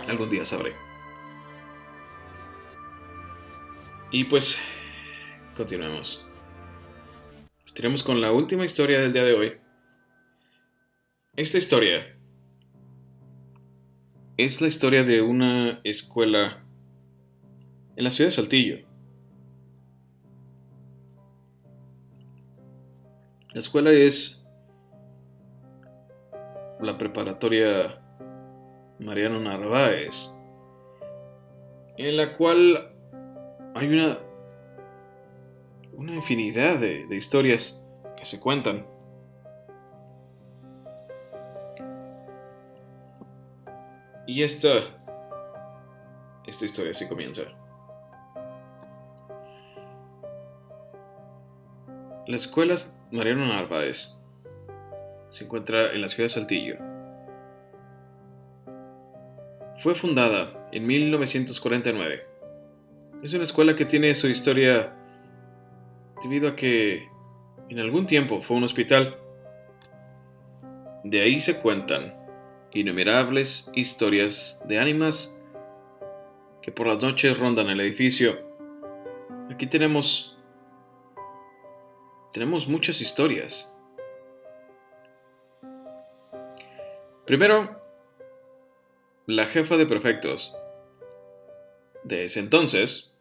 Algún 0.09 0.31
día 0.31 0.45
sabré. 0.45 0.75
Y 4.11 4.25
pues, 4.25 4.59
continuemos. 5.57 6.27
Tenemos 7.75 8.03
con 8.03 8.21
la 8.21 8.31
última 8.31 8.67
historia 8.67 8.99
del 8.99 9.12
día 9.12 9.25
de 9.25 9.33
hoy. 9.33 9.57
Esta 11.35 11.57
historia 11.57 12.15
es 14.37 14.61
la 14.61 14.68
historia 14.68 15.05
de 15.05 15.21
una 15.21 15.81
escuela 15.85 16.64
en 17.97 18.05
la 18.05 18.11
ciudad 18.11 18.31
de 18.31 18.37
Saltillo. 18.37 18.79
La 23.53 23.61
escuela 23.61 23.90
es 23.90 24.47
la 26.81 26.97
preparatoria 26.97 28.01
Mariano 28.99 29.38
Narváez, 29.38 30.31
en 31.99 32.16
la 32.16 32.33
cual 32.33 32.90
hay 33.75 33.88
una, 33.88 34.18
una 35.92 36.14
infinidad 36.14 36.79
de, 36.79 37.07
de 37.07 37.16
historias 37.16 37.87
que 38.16 38.25
se 38.25 38.40
cuentan. 38.40 38.87
Y 44.33 44.42
esta, 44.42 44.71
esta 46.47 46.64
historia 46.64 46.92
así 46.92 47.07
comienza. 47.07 47.42
La 52.27 52.37
escuela 52.37 52.77
Mariano 53.11 53.45
Narváez 53.45 54.16
se 55.29 55.45
encuentra 55.45 55.92
en 55.92 56.01
la 56.01 56.09
ciudad 56.09 56.25
de 56.25 56.31
Saltillo. 56.31 56.77
Fue 59.77 59.95
fundada 59.95 60.66
en 60.73 60.87
1949. 60.87 62.27
Es 63.23 63.35
una 63.35 63.42
escuela 63.42 63.77
que 63.77 63.85
tiene 63.85 64.14
su 64.14 64.29
historia 64.29 64.95
debido 66.23 66.49
a 66.49 66.57
que 66.57 67.07
en 67.68 67.79
algún 67.79 68.07
tiempo 68.07 68.40
fue 68.40 68.57
un 68.57 68.64
hospital. 68.64 69.14
De 71.05 71.21
ahí 71.21 71.38
se 71.38 71.59
cuentan 71.59 72.22
innumerables 72.75 73.71
historias 73.75 74.63
de 74.67 74.79
ánimas 74.79 75.39
que 76.63 76.73
por 76.73 76.87
las 76.87 77.03
noches 77.03 77.39
rondan 77.39 77.69
el 77.69 77.81
edificio. 77.81 78.39
Aquí 79.51 79.67
tenemos 79.67 80.33
tenemos 82.33 82.67
muchas 82.67 83.01
historias. 83.03 83.75
Primero, 87.27 87.79
la 89.27 89.47
jefa 89.47 89.77
de 89.77 89.87
prefectos 89.87 90.57
de 92.05 92.25
ese 92.25 92.41
entonces, 92.41 93.13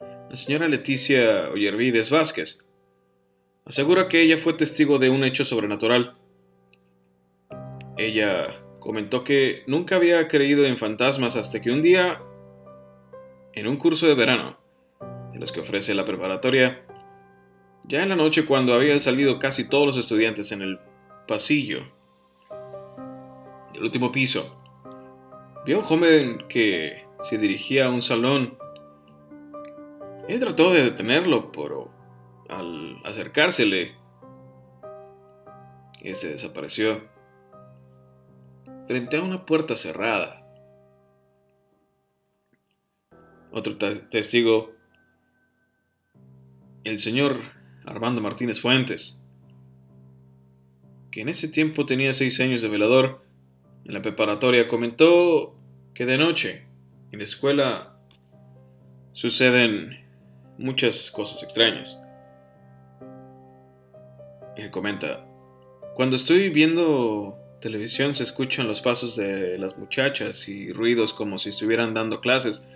la 0.00 0.36
señora 0.36 0.68
Leticia 0.68 1.48
Ollervides 1.50 2.10
Vázquez, 2.10 2.64
asegura 3.64 4.08
que 4.08 4.20
ella 4.20 4.36
fue 4.36 4.54
testigo 4.54 4.98
de 4.98 5.10
un 5.10 5.24
hecho 5.24 5.44
sobrenatural. 5.44 6.16
Ella 7.96 8.60
comentó 8.80 9.22
que 9.22 9.62
nunca 9.66 9.96
había 9.96 10.26
creído 10.26 10.64
en 10.64 10.76
fantasmas 10.76 11.36
hasta 11.36 11.60
que 11.60 11.70
un 11.70 11.82
día, 11.82 12.20
en 13.52 13.68
un 13.68 13.76
curso 13.76 14.08
de 14.08 14.14
verano, 14.14 14.58
de 15.32 15.38
los 15.38 15.52
que 15.52 15.60
ofrece 15.60 15.94
la 15.94 16.04
preparatoria, 16.04 16.82
ya 17.84 18.02
en 18.02 18.08
la 18.08 18.16
noche 18.16 18.46
cuando 18.46 18.74
habían 18.74 19.00
salido 19.00 19.38
casi 19.38 19.68
todos 19.68 19.86
los 19.86 19.96
estudiantes 19.96 20.50
en 20.52 20.62
el 20.62 20.80
pasillo 21.28 21.82
del 23.72 23.84
último 23.84 24.10
piso, 24.10 24.56
vio 25.64 25.76
a 25.76 25.78
un 25.80 25.84
joven 25.84 26.44
que 26.48 27.04
se 27.22 27.38
dirigía 27.38 27.86
a 27.86 27.90
un 27.90 28.00
salón. 28.00 28.58
Él 30.26 30.40
trató 30.40 30.72
de 30.72 30.84
detenerlo, 30.84 31.52
pero 31.52 31.90
al 32.48 33.00
acercársele, 33.04 33.94
ese 36.02 36.32
desapareció 36.32 37.02
frente 38.90 39.18
a 39.18 39.22
una 39.22 39.46
puerta 39.46 39.76
cerrada. 39.76 40.44
Otro 43.52 43.76
te- 43.78 43.94
testigo, 44.10 44.72
el 46.82 46.98
señor 46.98 47.38
Armando 47.86 48.20
Martínez 48.20 48.58
Fuentes, 48.60 49.24
que 51.12 51.20
en 51.20 51.28
ese 51.28 51.46
tiempo 51.46 51.86
tenía 51.86 52.12
seis 52.12 52.40
años 52.40 52.62
de 52.62 52.68
velador 52.68 53.24
en 53.84 53.94
la 53.94 54.02
preparatoria, 54.02 54.66
comentó 54.66 55.54
que 55.94 56.04
de 56.04 56.18
noche 56.18 56.66
en 57.12 57.18
la 57.20 57.24
escuela 57.24 57.96
suceden 59.12 60.04
muchas 60.58 61.12
cosas 61.12 61.44
extrañas. 61.44 62.04
Él 64.56 64.68
comenta, 64.72 65.24
cuando 65.94 66.16
estoy 66.16 66.48
viendo 66.48 67.36
televisión 67.60 68.14
se 68.14 68.22
escuchan 68.22 68.66
los 68.66 68.80
pasos 68.80 69.16
de 69.16 69.58
las 69.58 69.76
muchachas 69.76 70.48
y 70.48 70.72
ruidos 70.72 71.12
como 71.12 71.38
si 71.38 71.50
estuvieran 71.50 71.94
dando 71.94 72.20
clases, 72.20 72.66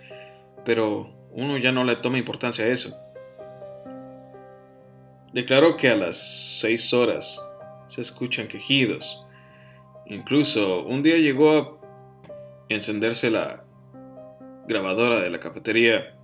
pero 0.63 1.11
uno 1.31 1.57
ya 1.57 1.71
no 1.71 1.83
le 1.83 1.95
toma 1.97 2.17
importancia 2.17 2.65
a 2.65 2.69
eso. 2.69 2.95
Declaró 5.33 5.75
que 5.75 5.89
a 5.89 5.95
las 5.95 6.59
seis 6.61 6.93
horas 6.93 7.45
se 7.89 8.01
escuchan 8.01 8.47
quejidos. 8.47 9.25
Incluso 10.05 10.83
un 10.83 11.03
día 11.03 11.17
llegó 11.17 11.57
a 11.57 11.77
encenderse 12.69 13.29
la 13.29 13.63
grabadora 14.67 15.19
de 15.19 15.29
la 15.29 15.39
cafetería. 15.39 16.15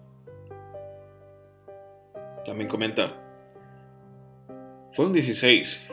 También 2.45 2.70
comenta, 2.70 3.14
fue 4.93 5.05
un 5.05 5.14
16, 5.14 5.88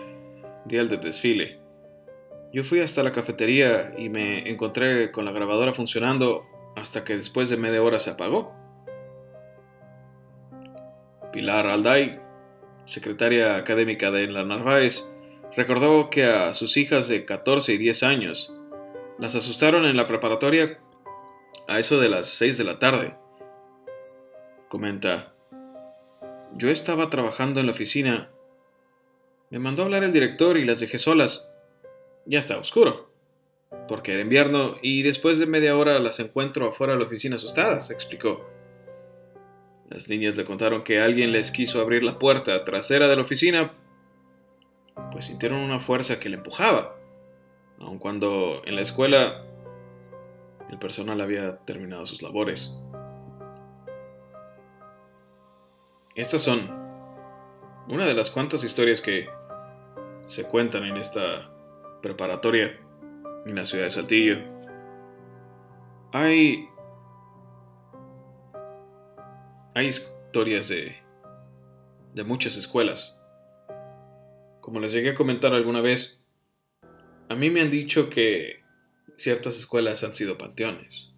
día 0.67 0.85
del 0.85 1.01
desfile. 1.01 1.58
Yo 2.53 2.65
fui 2.65 2.81
hasta 2.81 3.03
la 3.03 3.13
cafetería 3.13 3.93
y 3.99 4.09
me 4.09 4.49
encontré 4.49 5.11
con 5.11 5.25
la 5.25 5.33
grabadora 5.33 5.75
funcionando 5.75 6.47
hasta 6.77 7.05
que 7.05 7.17
después 7.17 7.51
de 7.51 7.57
media 7.57 7.83
hora 7.83 7.99
se 7.99 8.11
apagó. 8.11 8.55
Pilar 11.33 11.67
Alday, 11.67 12.21
secretaria 12.87 13.57
académica 13.57 14.11
de 14.11 14.29
la 14.29 14.45
Narváez, 14.45 15.15
recordó 15.57 16.09
que 16.09 16.25
a 16.25 16.53
sus 16.55 16.77
hijas 16.79 17.09
de 17.09 17.27
14 17.27 17.75
y 17.75 17.79
10 17.79 18.03
años 18.03 18.59
las 19.19 19.35
asustaron 19.35 19.85
en 19.85 19.97
la 19.97 20.07
preparatoria 20.07 20.79
a 21.67 21.79
eso 21.79 22.01
de 22.01 22.09
las 22.09 22.29
6 22.29 22.57
de 22.57 22.65
la 22.65 22.79
tarde. 22.79 23.15
Comenta, 24.69 25.35
yo 26.57 26.71
estaba 26.71 27.11
trabajando 27.11 27.61
en 27.61 27.67
la 27.67 27.73
oficina. 27.73 28.31
Me 29.51 29.59
mandó 29.59 29.83
hablar 29.83 30.03
el 30.05 30.13
director 30.13 30.57
y 30.57 30.65
las 30.65 30.81
dejé 30.81 30.99
solas. 30.99 31.55
Ya 32.29 32.41
estaba 32.41 32.61
oscuro, 32.61 33.11
porque 33.89 34.13
era 34.13 34.21
invierno 34.21 34.77
y 34.83 35.03
después 35.03 35.39
de 35.39 35.47
media 35.47 35.75
hora 35.75 35.99
las 35.99 36.21
encuentro 36.21 36.69
afuera 36.69 36.93
de 36.93 36.99
la 36.99 37.07
oficina 37.07 37.37
asustadas, 37.37 37.91
explicó. 37.91 38.47
Las 39.89 40.11
niñas 40.11 40.37
le 40.37 40.45
contaron 40.45 40.85
que 40.85 41.01
alguien 41.01 41.33
les 41.33 41.51
quiso 41.51 41.81
abrir 41.81 42.03
la 42.03 42.19
puerta 42.19 42.67
trasera 42.67 43.09
de 43.09 43.17
la 43.17 43.23
oficina, 43.23 43.73
pues 45.11 45.25
sintieron 45.25 45.61
una 45.61 45.81
fuerza 45.81 46.21
que 46.21 46.29
le 46.29 46.37
empujaba, 46.37 46.99
aun 47.79 47.99
cuando 47.99 48.61
en 48.67 48.77
la 48.77 48.83
escuela 48.83 49.47
el 50.69 50.79
personal 50.79 51.23
había 51.23 51.57
terminado 51.61 52.05
sus 52.05 52.21
labores. 52.21 52.79
Estas 56.15 56.43
son 56.43 56.69
una 57.89 58.05
de 58.05 58.13
las 58.13 58.31
cuantas 58.31 58.65
historias 58.65 59.01
que 59.01 59.31
se 60.27 60.45
cuentan 60.45 60.85
en 60.85 60.99
esta 60.99 61.51
preparatoria 62.03 62.79
en 63.47 63.55
la 63.55 63.65
ciudad 63.65 63.85
de 63.85 63.91
Saltillo. 63.91 64.39
Hay 66.13 66.69
hay 69.75 69.87
historias 69.87 70.69
de 70.69 71.09
de 72.15 72.25
muchas 72.25 72.57
escuelas. 72.57 73.17
Como 74.61 74.81
les 74.81 74.93
llegué 74.93 75.11
a 75.11 75.15
comentar 75.15 75.55
alguna 75.55 75.81
vez, 75.81 76.25
a 77.29 77.35
mí 77.35 77.49
me 77.49 77.61
han 77.61 77.71
dicho 77.71 78.11
que 78.11 78.65
ciertas 79.17 79.57
escuelas 79.57 80.03
han 80.03 80.15
sido 80.15 80.37
panteones, 80.37 81.13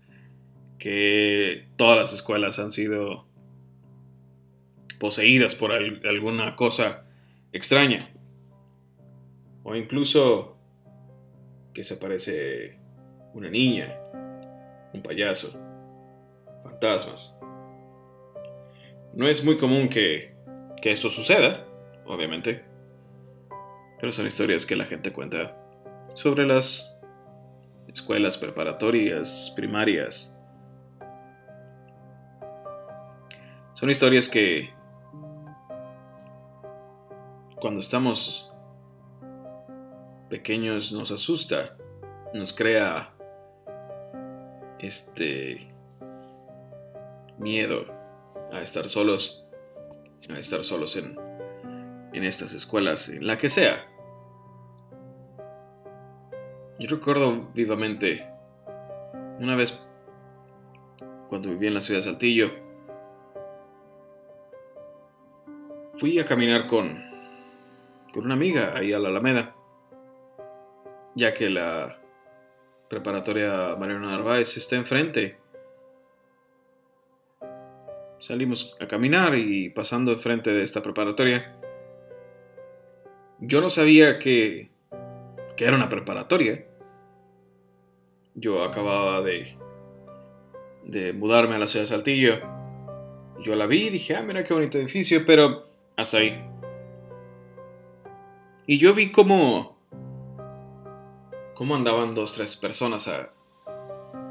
que 0.78 1.68
todas 1.76 1.97
las 1.97 2.12
escuelas 2.12 2.59
han 2.59 2.70
sido 2.70 3.26
poseídas 4.99 5.55
por 5.55 5.72
alguna 5.72 6.55
cosa 6.55 7.07
extraña, 7.53 8.11
o 9.62 9.74
incluso 9.74 10.59
que 11.73 11.85
se 11.85 11.95
aparece 11.95 12.79
una 13.35 13.49
niña, 13.49 13.97
un 14.93 15.03
payaso, 15.03 15.53
fantasmas. 16.62 17.39
No 19.14 19.27
es 19.29 19.45
muy 19.45 19.57
común 19.57 19.89
que, 19.89 20.35
que 20.81 20.91
esto 20.91 21.09
suceda, 21.09 21.66
obviamente, 22.07 22.64
pero 24.01 24.12
son 24.12 24.27
historias 24.27 24.66
que 24.66 24.77
la 24.77 24.85
gente 24.85 25.12
cuenta 25.12 25.57
sobre 26.14 26.47
las 26.47 26.99
escuelas 27.89 28.39
preparatorias, 28.39 29.53
primarias. 29.55 30.37
Son 33.75 33.91
historias 33.91 34.29
que 34.29 34.71
cuando 37.57 37.81
estamos 37.81 38.49
pequeños 40.31 40.93
nos 40.93 41.11
asusta, 41.11 41.76
nos 42.33 42.53
crea 42.53 43.12
este 44.78 45.68
miedo 47.37 47.85
a 48.53 48.62
estar 48.62 48.89
solos, 48.89 49.45
a 50.31 50.39
estar 50.39 50.62
solos 50.62 50.97
en, 50.97 51.18
en 52.14 52.24
estas 52.24 52.55
escuelas, 52.55 53.09
en 53.09 53.26
la 53.26 53.37
que 53.37 53.51
sea. 53.51 53.87
Yo 56.78 56.89
recuerdo 56.89 57.51
vivamente 57.53 58.26
una 59.39 59.57
vez 59.57 59.87
cuando 61.28 61.51
viví 61.51 61.66
en 61.66 61.74
la 61.74 61.81
ciudad 61.81 62.01
de 62.01 62.05
Saltillo, 62.05 62.51
fui 65.99 66.18
a 66.18 66.24
caminar 66.24 66.66
con, 66.66 67.05
con 68.12 68.24
una 68.24 68.35
amiga 68.35 68.72
ahí 68.76 68.93
a 68.93 68.99
la 68.99 69.11
Alameda, 69.11 69.55
ya 71.14 71.34
que 71.34 71.50
la 71.50 72.00
preparatoria 72.88 73.76
Mariano 73.76 74.08
Narváez 74.08 74.56
está 74.56 74.76
enfrente. 74.76 75.38
Salimos 78.18 78.76
a 78.80 78.86
caminar 78.86 79.36
y 79.36 79.70
pasando 79.70 80.12
enfrente 80.12 80.52
de 80.52 80.62
esta 80.62 80.82
preparatoria, 80.82 81.56
yo 83.38 83.61
no 83.61 83.70
sabía 83.70 84.18
que, 84.18 84.70
que 85.56 85.64
era 85.64 85.76
una 85.76 85.88
preparatoria 85.88 86.66
yo 88.34 88.62
acababa 88.62 89.22
de, 89.22 89.56
de 90.84 91.12
mudarme 91.12 91.56
a 91.56 91.58
la 91.58 91.66
ciudad 91.66 91.84
de 91.84 91.88
Saltillo. 91.88 92.40
Yo 93.40 93.54
la 93.54 93.66
vi 93.66 93.86
y 93.86 93.90
dije, 93.90 94.16
ah, 94.16 94.22
mira 94.22 94.44
qué 94.44 94.54
bonito 94.54 94.78
edificio, 94.78 95.24
pero 95.26 95.68
hasta 95.96 96.18
ahí. 96.18 96.42
Y 98.66 98.78
yo 98.78 98.94
vi 98.94 99.11
cómo, 99.11 99.80
cómo 101.61 101.74
andaban 101.74 102.14
dos, 102.14 102.32
tres 102.32 102.56
personas 102.56 103.06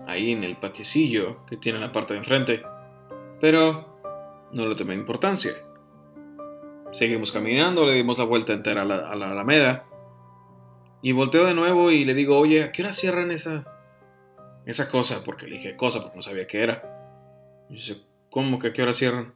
ahí 0.07 0.31
en 0.31 0.43
el 0.43 0.57
patiecillo 0.57 1.45
que 1.45 1.57
tiene 1.57 1.77
la 1.77 1.91
parte 1.91 2.15
de 2.15 2.21
enfrente. 2.21 2.63
Pero 3.39 4.49
no 4.51 4.65
le 4.65 4.73
tomé 4.73 4.95
importancia. 4.95 5.53
Seguimos 6.91 7.31
caminando, 7.31 7.85
le 7.85 7.93
dimos 7.93 8.17
la 8.17 8.23
vuelta 8.23 8.53
entera 8.53 8.81
a 8.81 8.85
la, 8.85 9.11
a 9.11 9.15
la 9.15 9.29
Alameda. 9.29 9.85
Y 11.03 11.11
volteo 11.11 11.45
de 11.45 11.53
nuevo 11.53 11.91
y 11.91 12.03
le 12.03 12.15
digo, 12.15 12.35
oye, 12.35 12.63
¿a 12.63 12.71
qué 12.71 12.81
hora 12.81 12.93
cierran 12.93 13.29
esa, 13.29 13.63
esa 14.65 14.89
cosa, 14.89 15.23
porque 15.23 15.45
le 15.45 15.57
dije 15.57 15.75
cosa, 15.75 16.01
porque 16.01 16.15
no 16.15 16.23
sabía 16.23 16.47
qué 16.47 16.63
era. 16.63 17.67
Y 17.69 17.75
dice, 17.75 18.01
¿cómo 18.31 18.57
que 18.57 18.69
a 18.69 18.73
qué 18.73 18.81
hora 18.81 18.93
cierran? 18.95 19.35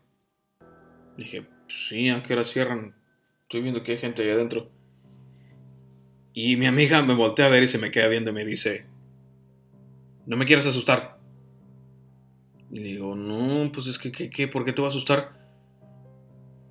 Le 1.16 1.26
dije, 1.26 1.48
sí, 1.68 2.10
a 2.10 2.24
qué 2.24 2.34
hora 2.34 2.44
cierran. 2.44 2.96
Estoy 3.44 3.62
viendo 3.62 3.84
que 3.84 3.92
hay 3.92 3.98
gente 4.00 4.24
ahí 4.24 4.32
adentro. 4.32 4.72
Y 6.34 6.58
mi 6.58 6.66
amiga 6.66 7.02
me 7.04 7.14
voltea 7.14 7.46
a 7.46 7.50
ver 7.50 7.64
y 7.64 7.68
se 7.68 7.78
me 7.78 7.92
queda 7.92 8.08
viendo 8.08 8.32
y 8.32 8.34
me 8.34 8.44
dice, 8.44 8.86
no 10.26 10.36
me 10.36 10.46
quieres 10.46 10.66
asustar. 10.66 11.20
Y 12.72 12.80
le 12.80 12.86
digo, 12.90 13.16
no, 13.16 13.72
pues 13.72 13.86
es 13.86 14.00
que, 14.00 14.12
¿qué, 14.12 14.32
qué? 14.32 14.48
¿por 14.48 14.66
qué 14.66 14.74
te 14.74 14.82
va 14.82 14.88
a 14.88 14.92
asustar? 14.92 15.32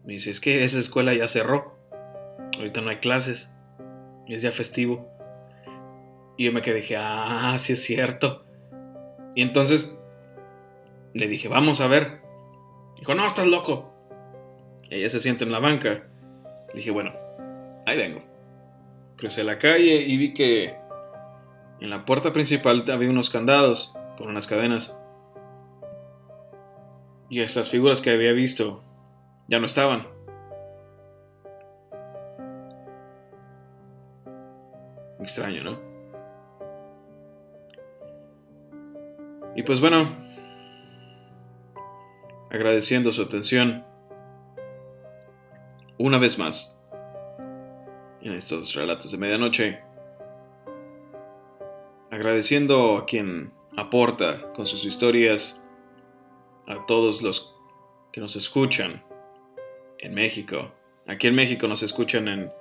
Me 0.05 0.15
dice, 0.15 0.31
es 0.31 0.41
que 0.41 0.65
esa 0.65 0.81
escuela 0.81 1.15
ya 1.15 1.29
cerró. 1.29 1.79
Ahorita 2.57 2.81
no 2.81 2.91
hay 2.91 2.97
clases. 2.97 3.53
Es 4.27 4.43
ya 4.43 4.51
festivo. 4.51 5.09
Y 6.37 6.47
yo 6.47 6.53
me 6.53 6.63
quedé, 6.63 6.77
dije, 6.77 6.97
ah, 6.99 7.57
sí 7.59 7.75
es 7.75 7.85
cierto. 7.85 8.45
Y 9.37 9.43
entonces 9.43 9.97
le 11.15 11.29
dije, 11.29 11.47
vamos 11.47 11.81
a 11.81 11.87
ver. 11.87 12.21
Dijo, 12.99 13.15
no, 13.15 13.27
estás 13.27 13.47
loco. 13.47 13.93
ella 14.91 15.09
se 15.09 15.21
siente 15.21 15.45
en 15.45 15.53
la 15.53 15.61
banca. 15.61 16.09
Le 16.71 16.77
dije, 16.77 16.91
bueno, 16.91 17.13
ahí 17.87 17.97
vengo. 17.97 18.32
Crucé 19.23 19.45
la 19.45 19.57
calle 19.57 20.03
y 20.03 20.17
vi 20.17 20.35
que 20.35 20.75
en 21.79 21.91
la 21.91 22.05
puerta 22.05 22.33
principal 22.33 22.85
había 22.91 23.09
unos 23.09 23.31
candados 23.31 23.97
con 24.19 24.27
unas 24.27 24.49
cadenas. 24.49 24.99
Y 27.31 27.41
estas 27.41 27.71
figuras 27.71 28.01
que 28.01 28.11
había 28.11 28.33
visto 28.33 28.83
ya 29.47 29.61
no 29.61 29.67
estaban. 29.67 30.09
Extraño, 35.21 35.63
¿no? 35.63 35.79
Y 39.55 39.63
pues 39.63 39.81
bueno, 39.81 40.09
agradeciendo 42.51 43.13
su 43.13 43.23
atención 43.23 43.85
una 45.97 46.19
vez 46.19 46.41
más 46.41 46.82
estos 48.43 48.75
relatos 48.75 49.13
de 49.13 49.19
medianoche, 49.19 49.79
agradeciendo 52.11 52.97
a 52.97 53.07
quien 53.07 53.53
aporta 53.77 54.53
con 54.53 54.67
sus 54.67 54.85
historias, 54.85 55.63
a 56.67 56.85
todos 56.87 57.23
los 57.23 57.55
que 58.13 58.21
nos 58.21 58.35
escuchan 58.35 59.05
en 59.99 60.15
México. 60.15 60.73
Aquí 61.07 61.29
en 61.29 61.37
México 61.37 61.69
nos 61.69 61.85
escuchan 61.85 62.27
en, 62.29 62.53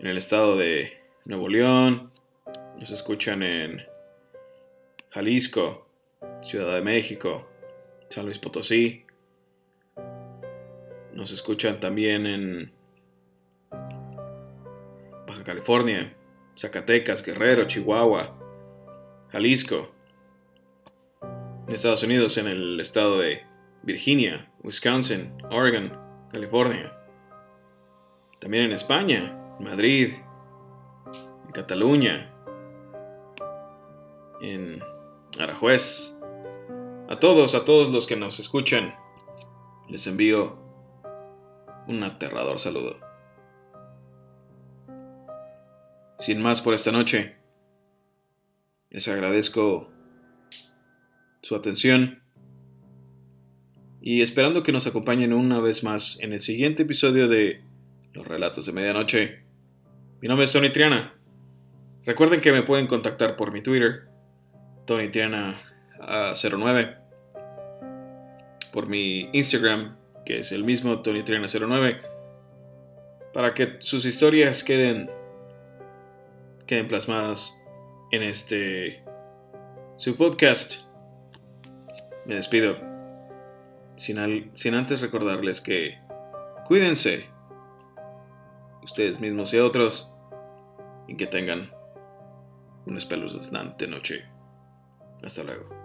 el 0.00 0.18
estado 0.18 0.56
de 0.56 1.00
Nuevo 1.24 1.48
León, 1.48 2.10
nos 2.80 2.90
escuchan 2.90 3.44
en 3.44 3.80
Jalisco, 5.10 5.86
Ciudad 6.42 6.74
de 6.74 6.82
México, 6.82 7.48
San 8.10 8.24
Luis 8.24 8.40
Potosí. 8.40 9.04
Nos 11.12 11.30
escuchan 11.30 11.78
también 11.78 12.26
en 12.26 12.81
Baja 15.32 15.44
California, 15.44 16.14
Zacatecas, 16.58 17.22
Guerrero, 17.22 17.66
Chihuahua, 17.66 18.36
Jalisco. 19.30 19.88
En 21.66 21.72
Estados 21.72 22.02
Unidos, 22.02 22.36
en 22.36 22.48
el 22.48 22.78
estado 22.78 23.18
de 23.18 23.40
Virginia, 23.82 24.52
Wisconsin, 24.62 25.32
Oregon, 25.50 25.98
California. 26.34 26.92
También 28.40 28.64
en 28.64 28.72
España, 28.72 29.34
Madrid, 29.58 30.16
en 31.46 31.52
Cataluña, 31.52 32.30
en 34.42 34.82
Arajuez, 35.40 36.14
a 37.08 37.18
todos, 37.18 37.54
a 37.54 37.64
todos 37.64 37.88
los 37.88 38.06
que 38.06 38.16
nos 38.16 38.38
escuchan, 38.38 38.94
les 39.88 40.06
envío 40.06 40.58
un 41.88 42.02
aterrador 42.02 42.58
saludo. 42.58 43.11
Sin 46.22 46.40
más 46.40 46.62
por 46.62 46.72
esta 46.72 46.92
noche, 46.92 47.34
les 48.90 49.08
agradezco 49.08 49.90
su 51.42 51.56
atención 51.56 52.22
y 54.00 54.22
esperando 54.22 54.62
que 54.62 54.70
nos 54.70 54.86
acompañen 54.86 55.32
una 55.32 55.58
vez 55.58 55.82
más 55.82 56.20
en 56.20 56.32
el 56.32 56.40
siguiente 56.40 56.84
episodio 56.84 57.26
de 57.26 57.64
Los 58.12 58.24
Relatos 58.24 58.66
de 58.66 58.72
Medianoche. 58.72 59.42
Mi 60.20 60.28
nombre 60.28 60.44
es 60.44 60.52
Tony 60.52 60.70
Triana. 60.70 61.12
Recuerden 62.06 62.40
que 62.40 62.52
me 62.52 62.62
pueden 62.62 62.86
contactar 62.86 63.34
por 63.34 63.50
mi 63.50 63.60
Twitter, 63.60 64.02
Tony 64.86 65.08
Triana 65.08 65.60
09 66.40 66.98
por 68.72 68.86
mi 68.86 69.28
Instagram, 69.32 69.96
que 70.24 70.38
es 70.38 70.52
el 70.52 70.62
mismo 70.62 71.02
Tony 71.02 71.24
Triana 71.24 71.48
09 71.48 72.00
para 73.34 73.54
que 73.54 73.78
sus 73.80 74.04
historias 74.04 74.62
queden 74.62 75.10
queden 76.72 76.88
plasmadas 76.88 77.62
en 78.12 78.22
este 78.22 79.04
su 79.98 80.16
podcast. 80.16 80.86
Me 82.24 82.36
despido 82.36 82.78
sin, 83.96 84.50
sin 84.54 84.74
antes 84.74 85.02
recordarles 85.02 85.60
que 85.60 85.98
cuídense 86.66 87.26
ustedes 88.82 89.20
mismos 89.20 89.52
y 89.52 89.58
otros 89.58 90.16
y 91.08 91.14
que 91.18 91.26
tengan 91.26 91.70
una 92.86 92.96
espeluznante 92.96 93.86
noche. 93.86 94.24
Hasta 95.22 95.44
luego. 95.44 95.81